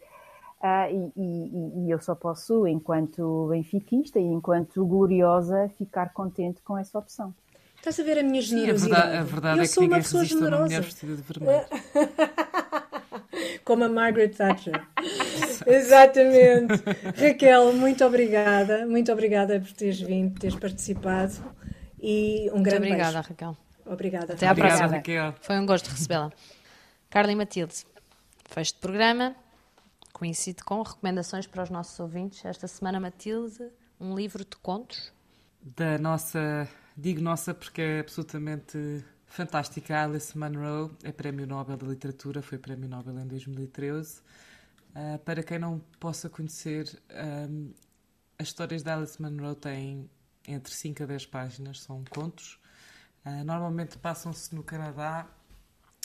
ah, 0.65 0.89
e, 0.89 1.11
e, 1.17 1.85
e, 1.85 1.91
eu 1.91 1.99
só 1.99 2.15
posso, 2.15 2.65
enquanto 2.65 3.47
benfiquista 3.49 4.17
e 4.17 4.23
enquanto 4.23 4.85
gloriosa, 4.85 5.69
ficar 5.77 6.13
contente 6.13 6.61
com 6.61 6.77
essa 6.77 6.97
opção. 6.97 7.35
Estás 7.75 7.99
a 7.99 8.03
ver 8.03 8.19
a 8.19 8.23
minha 8.23 8.41
generosidade? 8.41 9.11
Sim, 9.11 9.17
a 9.17 9.23
verdade, 9.23 9.23
a 9.23 9.23
verdade 9.23 9.57
eu 9.57 9.63
é 9.63 9.67
que 9.67 10.25
generosa. 10.25 10.45
a 10.45 10.57
uma 10.57 10.65
mulher 10.65 10.81
vestida 10.81 11.15
de 11.17 11.21
vermelho. 11.21 11.65
Como 13.65 13.83
a 13.83 13.89
Margaret 13.89 14.29
Thatcher. 14.29 14.87
Exatamente. 15.67 16.81
Raquel, 17.17 17.73
muito 17.73 18.05
obrigada. 18.05 18.85
Muito 18.85 19.11
obrigada 19.11 19.59
por 19.59 19.73
teres 19.73 19.99
vindo, 19.99 20.39
teres 20.39 20.55
participado. 20.55 21.33
E 22.01 22.49
um 22.53 22.63
grande 22.63 22.87
muito 22.87 22.93
obrigada, 22.93 23.13
beijo. 23.15 23.29
Raquel. 23.29 23.57
Obrigada. 23.85 24.33
Até 24.33 24.47
à 24.47 24.55
próxima. 24.55 24.87
Raquel. 24.87 25.35
Foi 25.41 25.59
um 25.59 25.65
gosto 25.65 25.89
recebê-la. 25.89 26.31
Carla 27.09 27.33
e 27.33 27.35
Matilde, 27.35 27.85
fecho 28.49 28.75
de 28.75 28.79
programa 28.79 29.42
coincide 30.13 30.63
com 30.63 30.81
recomendações 30.83 31.47
para 31.47 31.63
os 31.63 31.69
nossos 31.69 31.99
ouvintes. 31.99 32.45
Esta 32.45 32.67
semana, 32.67 32.99
Matilde, 32.99 33.69
um 33.99 34.15
livro 34.15 34.45
de 34.45 34.55
contos. 34.57 35.11
Da 35.61 35.97
nossa, 35.97 36.69
digo 36.95 37.19
nossa 37.19 37.53
porque 37.53 37.81
é 37.81 37.99
absolutamente 37.99 39.03
fantástica, 39.25 40.03
Alice 40.03 40.37
Munro, 40.37 40.95
é 41.03 41.11
Prémio 41.11 41.47
Nobel 41.47 41.75
da 41.75 41.87
Literatura, 41.87 42.41
foi 42.41 42.59
Prémio 42.59 42.87
Nobel 42.87 43.19
em 43.19 43.27
2013. 43.27 44.19
Uh, 44.19 44.21
ah, 44.93 45.19
para 45.25 45.41
quem 45.41 45.57
não 45.57 45.79
possa 45.99 46.29
conhecer, 46.29 47.01
um, 47.49 47.73
as 48.37 48.49
histórias 48.49 48.83
da 48.83 48.95
Alice 48.95 49.19
Munro 49.19 49.55
têm 49.55 50.07
entre 50.47 50.71
5 50.71 51.01
a 51.01 51.05
10 51.07 51.25
páginas, 51.25 51.81
são 51.81 52.03
contos. 52.11 52.59
Uh, 53.25 53.43
normalmente 53.43 53.97
passam-se 53.97 54.53
no 54.53 54.63
Canadá 54.63 55.25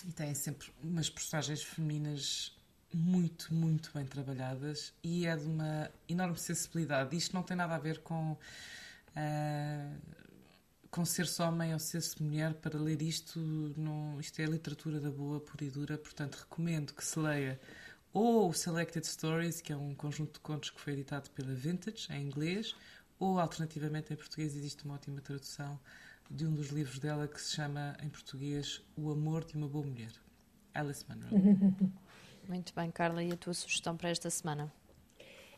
e 0.07 0.13
têm 0.13 0.35
sempre 0.35 0.73
umas 0.83 1.11
personagens 1.11 1.63
femininas 1.63 2.58
muito, 2.93 3.53
muito 3.53 3.91
bem 3.95 4.05
trabalhadas 4.05 4.93
e 5.03 5.27
é 5.27 5.37
de 5.37 5.47
uma 5.47 5.91
enorme 6.09 6.39
sensibilidade. 6.39 7.17
Isto 7.17 7.35
não 7.35 7.43
tem 7.43 7.57
nada 7.57 7.75
a 7.75 7.79
ver 7.79 7.99
com, 7.99 8.33
uh, 8.33 9.99
com 10.91 11.05
ser-se 11.05 11.41
homem 11.43 11.73
ou 11.73 11.79
ser-se 11.79 12.23
mulher. 12.23 12.55
Para 12.55 12.79
ler 12.79 13.03
isto, 13.03 13.39
não, 13.77 14.19
isto 14.21 14.41
é 14.41 14.45
a 14.45 14.49
literatura 14.49 15.01
da 15.01 15.11
boa, 15.11 15.41
pura 15.41 15.65
e 15.65 15.71
dura, 15.71 15.99
portanto, 15.99 16.37
recomendo 16.37 16.95
que 16.95 17.05
se 17.05 17.19
leia 17.19 17.61
ou 18.13 18.53
Selected 18.53 19.07
Stories, 19.07 19.61
que 19.61 19.73
é 19.73 19.77
um 19.77 19.95
conjunto 19.95 20.35
de 20.35 20.41
contos 20.41 20.71
que 20.71 20.81
foi 20.81 20.95
editado 20.95 21.31
pela 21.31 21.55
Vintage, 21.55 22.11
em 22.11 22.23
inglês, 22.27 22.75
ou 23.19 23.39
alternativamente 23.39 24.13
em 24.13 24.17
português 24.17 24.57
existe 24.57 24.85
uma 24.85 24.95
ótima 24.95 25.21
tradução 25.21 25.79
de 26.31 26.47
um 26.47 26.55
dos 26.55 26.69
livros 26.69 26.99
dela 26.99 27.29
que 27.29 27.41
se 27.41 27.55
chama 27.55 27.97
em 28.03 28.09
português 28.09 28.83
O 28.97 29.11
Amor 29.11 29.45
de 29.45 29.57
uma 29.57 29.69
Boa 29.69 29.87
Mulher. 29.87 30.13
Alice 30.75 31.05
Munro. 31.09 31.29
Muito 32.49 32.73
bem, 32.75 32.91
Carla, 32.91 33.23
e 33.23 33.31
a 33.31 33.37
tua 33.37 33.53
sugestão 33.53 33.95
para 33.95 34.09
esta 34.09 34.31
semana? 34.31 34.73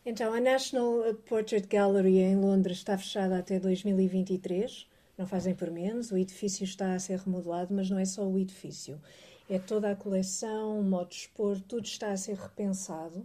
Então, 0.04 0.34
a 0.34 0.40
National 0.40 1.14
Portrait 1.28 1.64
Gallery 1.68 2.18
em 2.18 2.34
Londres 2.34 2.78
está 2.78 2.98
fechada 2.98 3.38
até 3.38 3.60
2023, 3.60 4.88
não 5.16 5.24
fazem 5.24 5.54
por 5.54 5.70
menos. 5.70 6.10
O 6.10 6.16
edifício 6.16 6.64
está 6.64 6.92
a 6.92 6.98
ser 6.98 7.20
remodelado, 7.20 7.72
mas 7.72 7.88
não 7.88 7.96
é 7.96 8.04
só 8.04 8.26
o 8.26 8.36
edifício, 8.36 9.00
é 9.48 9.56
toda 9.56 9.88
a 9.88 9.94
coleção, 9.94 10.80
o 10.80 10.82
modo 10.82 11.10
de 11.10 11.14
expor, 11.14 11.60
tudo 11.60 11.84
está 11.84 12.10
a 12.10 12.16
ser 12.16 12.34
repensado. 12.34 13.24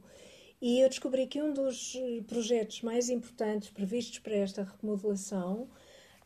E 0.62 0.82
eu 0.82 0.88
descobri 0.88 1.26
que 1.26 1.42
um 1.42 1.52
dos 1.52 1.98
projetos 2.28 2.84
mais 2.84 3.10
importantes 3.10 3.70
previstos 3.70 4.20
para 4.20 4.36
esta 4.36 4.64
remodelação 4.80 5.68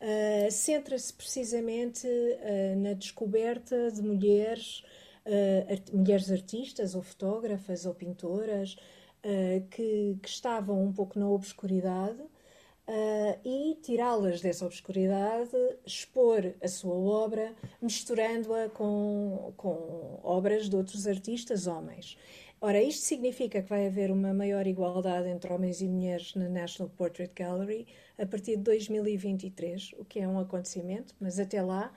uh, 0.01 0.51
centra-se 0.51 1.13
precisamente 1.13 2.05
uh, 2.05 2.79
na 2.79 2.91
descoberta 2.93 3.89
de 3.91 4.01
mulheres 4.01 4.83
uh, 5.29 5.97
mulheres 5.97 6.31
artistas 6.31 6.95
ou 6.95 7.01
fotógrafas 7.01 7.85
ou 7.85 7.93
pintoras 7.93 8.75
uh, 9.23 9.67
que, 9.69 10.17
que, 10.21 10.29
estavam 10.29 10.83
um 10.83 10.91
pouco 10.91 11.19
na 11.19 11.29
obscuridade 11.29 12.21
uh, 12.21 13.39
e 13.45 13.77
tirá-las 13.81 14.41
dessa 14.41 14.65
obscuridade, 14.65 15.55
expor 15.85 16.53
a 16.61 16.67
sua 16.67 16.95
obra, 16.95 17.53
misturando-a 17.81 18.69
com, 18.69 19.53
com 19.55 20.19
obras 20.23 20.69
de 20.69 20.75
outros 20.75 21.07
artistas 21.07 21.67
homens. 21.67 22.17
Ora, 22.61 22.81
isto 22.81 23.03
significa 23.05 23.61
que 23.61 23.69
vai 23.69 23.87
haver 23.87 24.11
uma 24.11 24.33
maior 24.33 24.67
igualdade 24.67 25.29
entre 25.29 25.53
homens 25.53 25.79
e 25.79 25.87
mulheres 25.87 26.35
na 26.35 26.49
National 26.49 26.89
Portrait 26.89 27.31
Gallery 27.33 27.87
a 28.17 28.25
partir 28.25 28.57
de 28.57 28.63
2023, 28.63 29.93
o 29.97 30.03
que 30.03 30.19
é 30.19 30.27
um 30.27 30.37
acontecimento, 30.37 31.15
mas 31.21 31.39
até 31.39 31.61
lá 31.61 31.93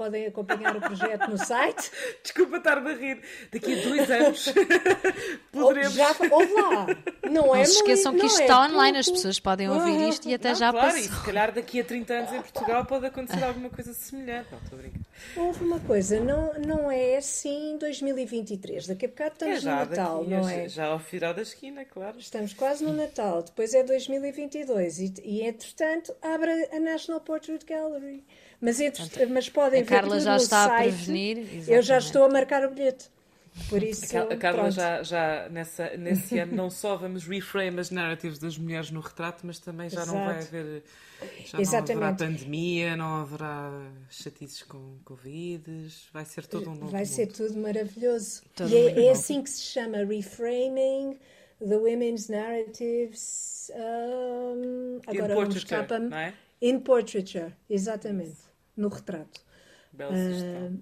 podem 0.00 0.26
acompanhar 0.26 0.74
o 0.74 0.80
projeto 0.80 1.28
no 1.28 1.36
site. 1.36 1.92
Desculpa 2.24 2.56
estar 2.56 2.78
a 2.78 2.94
rir. 2.94 3.20
Daqui 3.52 3.78
a 3.78 3.82
dois 3.82 4.08
anos 4.10 4.46
poderemos. 5.52 5.92
Já, 5.92 6.16
ouve 6.30 6.52
lá. 6.54 6.86
Não, 7.24 7.30
não 7.30 7.54
é 7.54 7.66
se 7.66 7.76
esqueçam 7.76 8.16
que 8.16 8.24
isto 8.24 8.40
é 8.40 8.44
está 8.44 8.66
online, 8.66 8.96
as 8.96 9.10
pessoas 9.10 9.38
podem 9.38 9.68
ouvir 9.68 10.08
isto 10.08 10.26
e 10.26 10.32
até 10.32 10.48
não, 10.48 10.54
já 10.54 10.70
claro, 10.70 10.86
passou. 10.86 11.00
E 11.00 11.14
se 11.14 11.24
calhar 11.24 11.52
daqui 11.52 11.80
a 11.80 11.84
30 11.84 12.14
anos 12.14 12.32
em 12.32 12.40
Portugal 12.40 12.84
pode 12.86 13.06
acontecer 13.06 13.44
alguma 13.44 13.68
coisa 13.68 13.92
semelhante. 13.92 14.48
Não, 14.50 14.58
estou 14.58 14.78
a 14.78 14.82
brincar. 14.82 15.00
Houve 15.36 15.64
uma 15.64 15.80
coisa, 15.80 16.18
não, 16.18 16.54
não 16.54 16.90
é 16.90 17.18
assim 17.18 17.76
2023. 17.78 18.86
Daqui 18.86 19.04
a 19.04 19.08
bocado 19.08 19.32
estamos 19.34 19.66
é 19.66 19.68
no 19.68 19.76
Natal, 19.76 20.18
daqui, 20.24 20.30
não 20.30 20.48
é? 20.48 20.68
Já 20.68 20.86
ao 20.86 20.98
final 20.98 21.34
da 21.34 21.42
esquina, 21.42 21.84
claro. 21.84 22.18
Estamos 22.18 22.54
quase 22.54 22.82
no 22.82 22.94
Natal, 22.94 23.42
depois 23.42 23.74
é 23.74 23.82
2022 23.82 24.98
e, 24.98 25.14
e 25.24 25.42
entretanto 25.42 26.14
abre 26.22 26.50
a 26.72 26.80
National 26.80 27.20
Portrait 27.20 27.66
Gallery. 27.66 28.24
Mas, 28.60 28.80
entre, 28.80 29.26
mas 29.26 29.48
podem 29.48 29.80
a 29.80 29.84
ver 29.84 29.88
Carla 29.88 30.20
já 30.20 30.36
está 30.36 30.68
site. 30.68 30.72
a 30.72 30.82
prevenir. 30.82 31.38
Exatamente. 31.38 31.72
Eu 31.72 31.82
já 31.82 31.98
estou 31.98 32.24
a 32.24 32.28
marcar 32.28 32.64
o 32.64 32.70
bilhete. 32.70 33.08
Por 33.68 33.82
isso, 33.82 34.16
a 34.16 34.36
Carla 34.36 34.70
já, 34.70 35.02
já 35.02 35.48
nessa, 35.48 35.96
nesse 35.96 36.38
ano 36.38 36.54
não 36.54 36.70
só 36.70 36.96
vamos 36.96 37.26
reframe 37.26 37.80
as 37.80 37.90
narrativas 37.90 38.38
das 38.38 38.56
mulheres 38.56 38.90
no 38.90 39.00
retrato, 39.00 39.44
mas 39.44 39.58
também 39.58 39.90
já 39.90 40.02
Exato. 40.02 40.16
não 40.16 40.24
vai 40.24 40.38
haver 40.38 40.82
já 41.44 41.60
Exatamente. 41.60 41.94
não 42.00 42.08
haverá 42.08 42.26
pandemia, 42.28 42.96
não 42.96 43.20
haverá 43.20 43.90
chatices 44.08 44.62
com 44.62 44.98
Covid, 45.04 45.92
vai 46.12 46.24
ser 46.24 46.46
todo 46.46 46.70
um 46.70 46.74
novo 46.74 46.88
Vai 46.90 47.02
mundo. 47.02 47.10
ser 47.12 47.26
tudo 47.26 47.58
maravilhoso. 47.58 48.42
Todo 48.54 48.70
e 48.70 48.76
é, 48.76 49.06
é 49.06 49.10
assim 49.10 49.42
que 49.42 49.50
se 49.50 49.62
chama 49.62 49.98
reframing 49.98 51.18
The 51.58 51.76
Women's 51.76 52.28
Narratives. 52.28 53.70
Um, 53.74 55.00
agora 55.06 55.32
in 55.32 55.36
vamos 55.36 55.64
portraiture, 55.64 55.98
não 56.08 56.16
é? 56.16 56.34
In 56.62 56.80
Portraiture, 56.80 57.52
exatamente. 57.68 58.49
No 58.80 58.88
retrato. 58.88 59.40
Bela. 59.92 60.12
Uh, 60.12 60.80